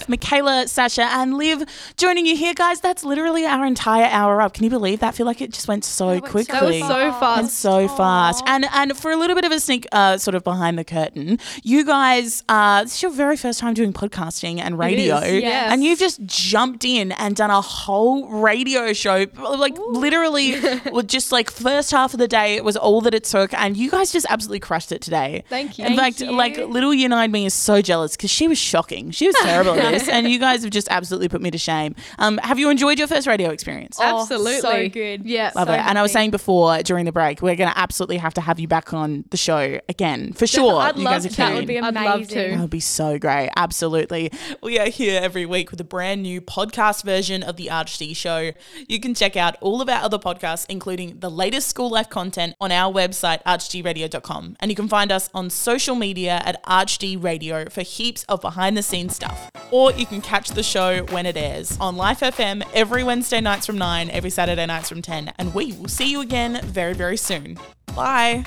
Michaela, 0.09 0.67
Sasha, 0.67 1.03
and 1.03 1.37
Liv 1.37 1.63
joining 1.95 2.25
you 2.25 2.35
here, 2.35 2.53
guys. 2.53 2.81
That's 2.81 3.03
literally 3.03 3.45
our 3.45 3.65
entire 3.65 4.05
hour 4.05 4.41
up. 4.41 4.53
Can 4.53 4.63
you 4.63 4.69
believe 4.69 4.99
that? 5.01 5.09
I 5.09 5.11
feel 5.11 5.25
like 5.25 5.41
it 5.41 5.53
just 5.53 5.67
went 5.67 5.85
so 5.85 6.07
went 6.07 6.25
so 6.25 6.31
quickly. 6.31 6.53
that 6.53 6.63
was 6.63 6.79
so 6.79 7.11
fast. 7.19 7.39
and 7.39 7.49
so 7.49 7.87
fast. 7.87 8.43
And 8.47 8.65
and 8.73 8.97
for 8.97 9.11
a 9.11 9.15
little 9.15 9.35
bit 9.35 9.45
of 9.45 9.51
a 9.51 9.59
sneak, 9.59 9.87
uh, 9.91 10.17
sort 10.17 10.35
of 10.35 10.43
behind 10.43 10.77
the 10.77 10.83
curtain, 10.83 11.39
you 11.63 11.85
guys, 11.85 12.43
uh, 12.49 12.83
this 12.83 12.95
is 12.95 13.01
your 13.03 13.11
very 13.11 13.37
first 13.37 13.59
time 13.59 13.73
doing 13.73 13.93
podcasting 13.93 14.59
and 14.59 14.77
radio, 14.79 15.17
is, 15.17 15.43
yes. 15.43 15.71
and 15.71 15.83
you've 15.83 15.99
just 15.99 16.25
jumped 16.25 16.83
in 16.83 17.11
and 17.13 17.35
done 17.35 17.51
a 17.51 17.61
whole 17.61 18.27
radio 18.29 18.93
show, 18.93 19.25
like 19.37 19.77
literally, 19.77 20.59
with 20.91 21.07
just 21.07 21.31
like 21.31 21.51
first 21.51 21.91
half 21.91 22.13
of 22.13 22.19
the 22.19 22.27
day, 22.27 22.55
it 22.55 22.63
was 22.63 22.75
all 22.75 23.01
that 23.01 23.13
it 23.13 23.25
took, 23.25 23.53
and 23.53 23.77
you 23.77 23.91
guys 23.91 24.11
just 24.11 24.25
absolutely 24.29 24.59
crushed 24.59 24.91
it 24.91 25.01
today. 25.01 25.43
Thank 25.49 25.77
you. 25.77 25.85
In 25.85 25.95
Thank 25.95 26.17
fact, 26.17 26.21
you. 26.21 26.35
like 26.35 26.57
little 26.57 26.93
United 26.93 27.31
me 27.31 27.45
is 27.45 27.53
so 27.53 27.81
jealous 27.81 28.15
because 28.15 28.31
she 28.31 28.47
was 28.47 28.57
shocking. 28.57 29.11
She 29.11 29.27
was 29.27 29.35
terrible 29.41 29.73
at 29.73 29.98
this, 29.99 30.09
and 30.09 30.29
you 30.29 30.39
guys 30.39 30.63
have 30.63 30.71
just 30.71 30.87
absolutely 30.89 31.29
put 31.29 31.41
me 31.41 31.51
to 31.51 31.57
shame. 31.57 31.95
Um, 32.17 32.37
have 32.39 32.59
you 32.59 32.69
enjoyed 32.69 32.97
your 32.99 33.07
first 33.07 33.27
radio 33.27 33.49
experience? 33.49 33.97
Oh, 33.99 34.21
Absolutely. 34.21 34.59
so 34.61 34.89
good. 34.89 35.25
Yeah. 35.25 35.51
Love 35.55 35.67
So 35.67 35.73
it. 35.73 35.79
And 35.79 35.97
I 35.97 36.01
was 36.01 36.11
saying 36.11 36.31
before 36.31 36.79
during 36.83 37.05
the 37.05 37.11
break, 37.11 37.41
we're 37.41 37.55
going 37.55 37.69
to 37.69 37.77
absolutely 37.77 38.17
have 38.17 38.33
to 38.35 38.41
have 38.41 38.59
you 38.59 38.67
back 38.67 38.93
on 38.93 39.25
the 39.29 39.37
show 39.37 39.79
again 39.89 40.33
for 40.33 40.47
sure. 40.47 40.81
I'd 40.81 40.97
you 40.97 41.03
love 41.03 41.13
guys 41.13 41.25
are 41.25 41.29
to. 41.29 41.35
That 41.37 41.53
would 41.53 41.67
be 41.67 41.77
amazing. 41.77 41.97
I'd 41.97 42.05
love 42.05 42.27
to. 42.29 42.35
That 42.35 42.59
would 42.59 42.69
be 42.69 42.79
so 42.79 43.17
great. 43.19 43.49
Absolutely. 43.55 44.31
We 44.61 44.79
are 44.79 44.89
here 44.89 45.19
every 45.21 45.45
week 45.45 45.71
with 45.71 45.79
a 45.81 45.83
brand 45.85 46.23
new 46.23 46.41
podcast 46.41 47.03
version 47.03 47.43
of 47.43 47.55
the 47.57 47.67
ArchD 47.67 48.15
Show. 48.15 48.51
You 48.87 48.99
can 48.99 49.13
check 49.13 49.35
out 49.35 49.55
all 49.61 49.81
of 49.81 49.89
our 49.89 50.01
other 50.01 50.17
podcasts, 50.19 50.65
including 50.69 51.19
the 51.19 51.29
latest 51.29 51.67
school 51.67 51.89
life 51.89 52.09
content, 52.09 52.55
on 52.59 52.71
our 52.71 52.91
website, 52.93 53.43
archdradio.com. 53.43 54.57
And 54.59 54.71
you 54.71 54.75
can 54.75 54.87
find 54.87 55.11
us 55.11 55.29
on 55.33 55.49
social 55.49 55.95
media 55.95 56.41
at 56.45 56.63
ArchD 56.65 57.23
Radio 57.23 57.69
for 57.69 57.81
heaps 57.81 58.23
of 58.23 58.41
behind 58.41 58.77
the 58.77 58.83
scenes 58.83 59.15
stuff. 59.15 59.51
You 59.97 60.05
can 60.05 60.21
catch 60.21 60.49
the 60.49 60.63
show 60.63 61.03
when 61.05 61.25
it 61.25 61.37
airs 61.37 61.77
on 61.79 61.95
Life 61.95 62.19
FM 62.19 62.63
every 62.73 63.03
Wednesday 63.03 63.41
nights 63.41 63.65
from 63.65 63.77
9, 63.77 64.09
every 64.09 64.29
Saturday 64.29 64.65
nights 64.65 64.89
from 64.89 65.01
10. 65.01 65.33
And 65.37 65.53
we 65.53 65.73
will 65.73 65.87
see 65.87 66.11
you 66.11 66.21
again 66.21 66.61
very, 66.63 66.93
very 66.93 67.17
soon. 67.17 67.57
Bye. 67.95 68.45